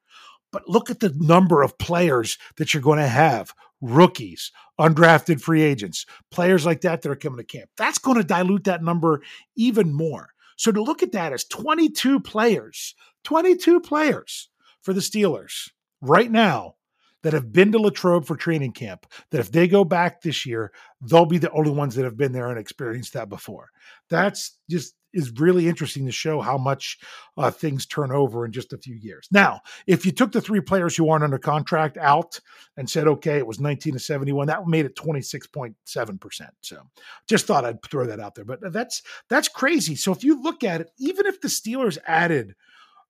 But 0.52 0.68
look 0.68 0.90
at 0.90 1.00
the 1.00 1.14
number 1.16 1.62
of 1.62 1.78
players 1.78 2.38
that 2.58 2.74
you're 2.74 2.84
going 2.84 3.00
to 3.00 3.08
have 3.08 3.54
rookies, 3.82 4.52
undrafted 4.80 5.42
free 5.42 5.62
agents, 5.62 6.06
players 6.32 6.66
like 6.66 6.82
that 6.82 7.02
that 7.02 7.12
are 7.12 7.16
coming 7.16 7.38
to 7.38 7.44
camp. 7.44 7.70
That's 7.78 8.00
going 8.00 8.18
to 8.18 8.24
dilute 8.24 8.66
that 8.66 8.84
number 8.84 9.22
even 9.56 9.94
more. 9.94 10.30
So 10.58 10.72
to 10.72 10.82
look 10.82 11.04
at 11.04 11.14
that 11.14 11.32
as 11.32 11.46
22 11.46 12.20
players 12.20 12.96
22 13.24 13.82
players 13.82 14.50
for 14.82 14.94
the 14.94 15.02
Steelers 15.02 15.70
right 16.02 16.32
now 16.32 16.76
that 17.22 17.34
have 17.34 17.52
been 17.52 17.72
to 17.74 17.80
Latrobe 17.80 18.26
for 18.26 18.36
training 18.36 18.72
camp, 18.72 19.06
that 19.32 19.40
if 19.40 19.52
they 19.52 19.68
go 19.68 19.84
back 19.84 20.22
this 20.22 20.46
year, 20.46 20.72
they'll 21.02 21.26
be 21.26 21.38
the 21.38 21.52
only 21.52 21.72
ones 21.72 21.96
that 21.96 22.06
have 22.06 22.16
been 22.18 22.32
there 22.32 22.50
and 22.50 22.58
experienced 22.58 23.14
that 23.14 23.30
before. 23.30 23.70
That's 24.10 24.58
just 24.70 24.96
is 25.14 25.32
really 25.40 25.68
interesting 25.68 26.06
to 26.06 26.12
show 26.12 26.42
how 26.42 26.58
much 26.58 27.00
uh, 27.38 27.52
things 27.52 27.86
turn 27.86 28.12
over 28.12 28.46
in 28.46 28.52
just 28.52 28.74
a 28.74 28.78
few 28.78 28.96
years. 28.96 29.28
Now, 29.32 29.62
if 29.88 30.06
you 30.06 30.12
took 30.12 30.32
the 30.32 30.42
three 30.42 30.62
players 30.62 30.96
who 30.96 31.10
aren't 31.10 31.24
under 31.24 31.38
contract 31.38 31.98
out 31.98 32.40
and 32.78 32.90
said, 32.90 33.08
okay, 33.08 33.38
it 33.38 33.48
was 33.48 33.60
19 33.60 33.94
to 33.94 34.00
71, 34.00 34.48
that 34.48 34.68
made 34.68 34.86
it 34.86 34.96
26.7%. 34.96 36.42
So 36.62 36.82
just 37.28 37.46
thought 37.46 37.66
I'd 37.66 37.82
throw 37.84 38.06
that 38.06 38.20
out 38.20 38.36
there. 38.36 38.46
But 38.46 38.72
that's 38.72 39.02
that's 39.30 39.48
crazy. 39.48 39.96
So 39.96 40.12
if 40.12 40.24
you 40.24 40.42
look 40.42 40.64
at 40.64 40.82
it, 40.82 40.92
even 40.98 41.26
if 41.26 41.42
the 41.42 41.48
Steelers 41.48 41.98
added– 42.06 42.56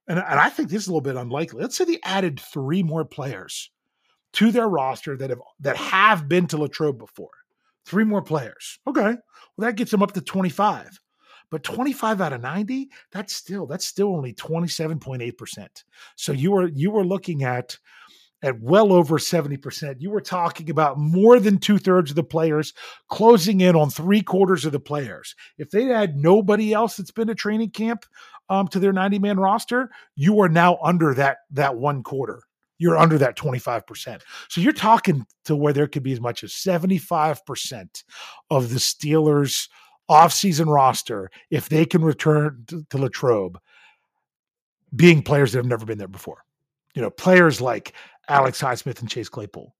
and, 0.10 0.18
and 0.18 0.40
I 0.40 0.50
think 0.50 0.70
this 0.70 0.82
is 0.82 0.88
a 0.88 0.92
little 0.92 1.02
bit 1.02 1.16
unlikely. 1.16 1.62
Let's 1.62 1.78
say 1.78 1.86
they 1.86 2.00
added 2.04 2.40
three 2.40 2.82
more 2.82 3.06
players 3.06 3.70
to 4.34 4.52
their 4.52 4.68
roster 4.68 5.16
that 5.16 5.30
have 5.30 5.40
that 5.60 5.78
have 5.78 6.28
been 6.28 6.48
to 6.48 6.58
Latrobe 6.58 6.98
before. 6.98 7.30
Three 7.86 8.04
more 8.04 8.24
players. 8.24 8.80
Okay. 8.88 9.02
Well, 9.02 9.68
that 9.68 9.76
gets 9.76 9.92
them 9.92 10.02
up 10.02 10.14
to 10.14 10.22
25. 10.22 11.00
But 11.52 11.64
25 11.64 12.22
out 12.22 12.34
of 12.34 12.42
90, 12.42 12.90
that's 13.12 13.36
still 13.36 13.66
that's 13.66 13.86
still 13.86 14.16
only 14.16 14.34
27.8%. 14.34 15.68
So 16.16 16.32
you 16.32 16.52
were 16.52 16.68
you 16.68 16.92
were 16.92 17.06
looking 17.06 17.44
at 17.44 17.78
at 18.42 18.60
well 18.62 18.94
over 18.94 19.18
70%. 19.18 19.96
You 20.00 20.12
were 20.12 20.22
talking 20.22 20.70
about 20.70 20.98
more 20.98 21.40
than 21.40 21.58
two 21.58 21.78
thirds 21.78 22.12
of 22.12 22.16
the 22.16 22.24
players 22.24 22.74
closing 23.10 23.62
in 23.62 23.76
on 23.76 23.90
three 23.90 24.22
quarters 24.22 24.66
of 24.66 24.72
the 24.72 24.80
players. 24.80 25.36
If 25.58 25.72
they 25.72 25.86
had 25.86 26.16
nobody 26.16 26.74
else 26.74 26.98
that's 26.98 27.12
been 27.12 27.28
to 27.28 27.36
training 27.36 27.72
camp 27.72 28.06
um, 28.50 28.68
to 28.70 28.80
their 28.80 28.94
90 28.94 29.20
man 29.20 29.40
roster, 29.40 29.90
you 30.16 30.40
are 30.42 30.50
now 30.50 30.78
under 30.84 31.14
that 31.16 31.40
that 31.52 31.76
one 31.76 32.04
quarter. 32.04 32.44
You're 32.82 32.98
under 32.98 33.18
that 33.18 33.36
25%. 33.36 34.22
So 34.48 34.62
you're 34.62 34.72
talking 34.72 35.26
to 35.44 35.56
where 35.56 35.74
there 35.74 35.88
could 35.88 36.04
be 36.04 36.14
as 36.14 36.22
much 36.22 36.46
as 36.46 36.54
75% 36.54 38.04
of 38.50 38.70
the 38.70 38.80
Steelers 38.80 39.68
offseason 40.10 40.68
roster 40.68 41.30
if 41.50 41.70
they 41.70 41.86
can 41.86 42.04
return 42.04 42.64
to, 42.68 42.86
to 42.90 42.98
Latrobe 42.98 43.60
being 44.96 45.22
players 45.22 45.52
that 45.52 45.60
have 45.60 45.66
never 45.66 45.86
been 45.86 45.98
there 45.98 46.08
before. 46.08 46.44
You 46.96 47.02
know, 47.02 47.10
players 47.10 47.62
like 47.62 47.94
Alex 48.28 48.62
Highsmith 48.62 49.00
and 49.00 49.10
Chase 49.10 49.30
Claypool 49.30 49.74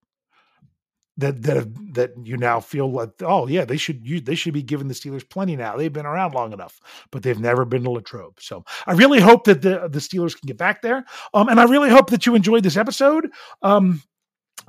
that 1.20 1.42
that 1.44 1.58
have, 1.58 1.94
that 1.94 2.12
you 2.24 2.38
now 2.38 2.60
feel 2.60 2.92
like 2.92 3.10
oh 3.22 3.46
yeah 3.48 3.66
they 3.66 3.78
should 3.78 4.06
use 4.08 4.24
they 4.24 4.36
should 4.36 4.54
be 4.54 4.64
giving 4.64 4.88
the 4.88 4.94
Steelers 4.94 5.28
plenty 5.30 5.56
now. 5.56 5.76
They've 5.76 5.92
been 5.92 6.06
around 6.06 6.34
long 6.34 6.54
enough 6.54 6.80
but 7.12 7.24
they've 7.24 7.40
never 7.40 7.66
been 7.66 7.84
to 7.84 7.92
Latrobe. 7.92 8.40
So 8.40 8.64
I 8.88 8.94
really 8.94 9.20
hope 9.20 9.44
that 9.44 9.62
the 9.62 9.90
the 9.90 10.00
Steelers 10.00 10.40
can 10.40 10.48
get 10.48 10.58
back 10.58 10.82
there 10.82 11.06
um 11.34 11.50
and 11.50 11.60
I 11.60 11.66
really 11.66 11.90
hope 11.90 12.10
that 12.10 12.26
you 12.26 12.36
enjoyed 12.36 12.64
this 12.64 12.78
episode. 12.78 13.30
Um 13.62 14.02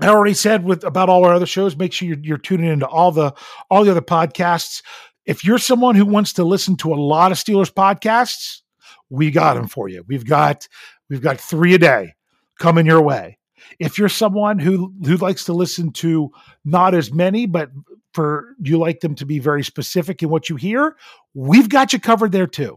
I 0.01 0.09
already 0.09 0.35
said 0.35 0.65
with 0.65 0.83
about 0.83 1.09
all 1.09 1.25
our 1.25 1.35
other 1.35 1.47
shows 1.47 1.77
make 1.77 1.93
sure 1.93 2.09
you're, 2.09 2.19
you're 2.21 2.39
tuning 2.39 2.71
into 2.71 2.87
all 2.87 3.13
the 3.13 3.33
all 3.71 3.85
the 3.85 3.93
other 3.93 4.01
podcasts 4.03 4.83
if 5.31 5.45
you're 5.45 5.59
someone 5.59 5.95
who 5.95 6.05
wants 6.05 6.33
to 6.35 6.45
listen 6.45 6.77
to 6.77 6.93
a 6.93 6.97
lot 6.97 7.33
of 7.33 7.39
Steelers 7.39 7.73
podcasts 7.73 8.61
we 9.09 9.31
got 9.31 9.55
them 9.55 9.69
for 9.69 9.89
you 9.89 10.05
we've 10.09 10.27
got 10.27 10.69
we've 11.09 11.23
got 11.23 11.41
three 11.41 11.75
a 11.75 11.79
day 11.79 12.15
coming 12.59 12.87
your 12.87 13.01
way 13.01 13.39
if 13.79 13.99
you're 13.99 14.09
someone 14.09 14.59
who 14.59 14.93
who 15.05 15.17
likes 15.17 15.45
to 15.45 15.53
listen 15.53 15.93
to 15.93 16.31
not 16.65 16.95
as 16.95 17.13
many, 17.13 17.47
but 17.47 17.71
for 18.13 18.55
you 18.61 18.79
like 18.79 19.01
them 19.01 19.15
to 19.17 19.27
be 19.27 19.39
very 19.39 19.63
specific 19.63 20.23
in 20.23 20.29
what 20.29 20.49
you 20.49 20.57
hear, 20.57 20.97
we've 21.35 21.69
got 21.69 21.93
you 21.93 22.01
covered 22.01 22.33
there 22.33 22.47
too. 22.47 22.77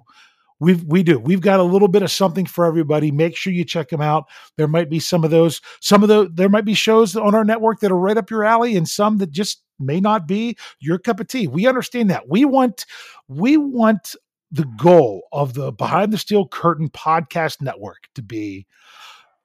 We 0.59 0.75
we 0.75 1.03
do. 1.03 1.19
We've 1.19 1.41
got 1.41 1.59
a 1.59 1.63
little 1.63 1.87
bit 1.87 2.03
of 2.03 2.11
something 2.11 2.45
for 2.45 2.65
everybody. 2.65 3.11
Make 3.11 3.35
sure 3.35 3.53
you 3.53 3.65
check 3.65 3.89
them 3.89 4.01
out. 4.01 4.25
There 4.57 4.67
might 4.67 4.89
be 4.89 4.99
some 4.99 5.23
of 5.23 5.31
those, 5.31 5.61
some 5.81 6.03
of 6.03 6.09
the 6.09 6.29
there 6.33 6.49
might 6.49 6.65
be 6.65 6.73
shows 6.73 7.15
on 7.15 7.35
our 7.35 7.43
network 7.43 7.79
that 7.81 7.91
are 7.91 7.97
right 7.97 8.17
up 8.17 8.29
your 8.29 8.43
alley, 8.43 8.75
and 8.75 8.87
some 8.87 9.17
that 9.17 9.31
just 9.31 9.63
may 9.79 9.99
not 9.99 10.27
be 10.27 10.57
your 10.79 10.99
cup 10.99 11.19
of 11.19 11.27
tea. 11.27 11.47
We 11.47 11.67
understand 11.67 12.09
that. 12.09 12.29
We 12.29 12.45
want 12.45 12.85
we 13.27 13.57
want 13.57 14.15
the 14.51 14.65
goal 14.77 15.23
of 15.31 15.55
the 15.55 15.71
Behind 15.71 16.13
the 16.13 16.17
Steel 16.17 16.47
Curtain 16.47 16.89
podcast 16.89 17.61
network 17.61 18.07
to 18.15 18.21
be 18.21 18.67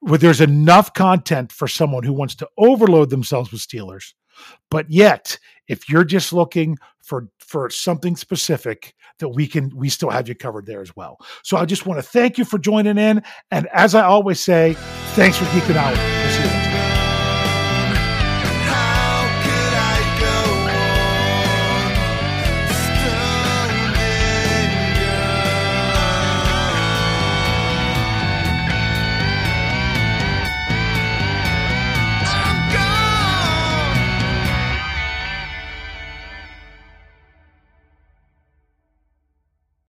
where 0.01 0.19
there's 0.19 0.41
enough 0.41 0.95
content 0.95 1.51
for 1.51 1.67
someone 1.67 2.05
who 2.05 2.13
wants 2.13 2.35
to 2.37 2.49
overload 2.57 3.11
themselves 3.11 3.51
with 3.51 3.61
Steelers. 3.61 4.13
But 4.71 4.89
yet, 4.91 5.39
if 5.69 5.89
you're 5.89 6.05
just 6.05 6.33
looking 6.33 6.79
for 7.03 7.29
for 7.39 7.71
something 7.71 8.17
specific, 8.17 8.95
that 9.19 9.29
we 9.29 9.47
can 9.47 9.71
we 9.77 9.89
still 9.89 10.11
have 10.11 10.29
you 10.29 10.35
covered 10.35 10.67
there 10.67 10.81
as 10.81 10.95
well. 10.97 11.19
So 11.43 11.57
I 11.57 11.65
just 11.65 11.87
want 11.87 11.99
to 11.99 12.03
thank 12.03 12.39
you 12.39 12.45
for 12.45 12.59
joining 12.59 12.99
in, 12.99 13.23
and 13.51 13.69
as 13.73 13.95
I 13.95 14.03
always 14.03 14.41
say, 14.41 14.75
thanks 15.15 15.37
for 15.37 15.45
geeking 15.47 15.77
out. 15.77 16.68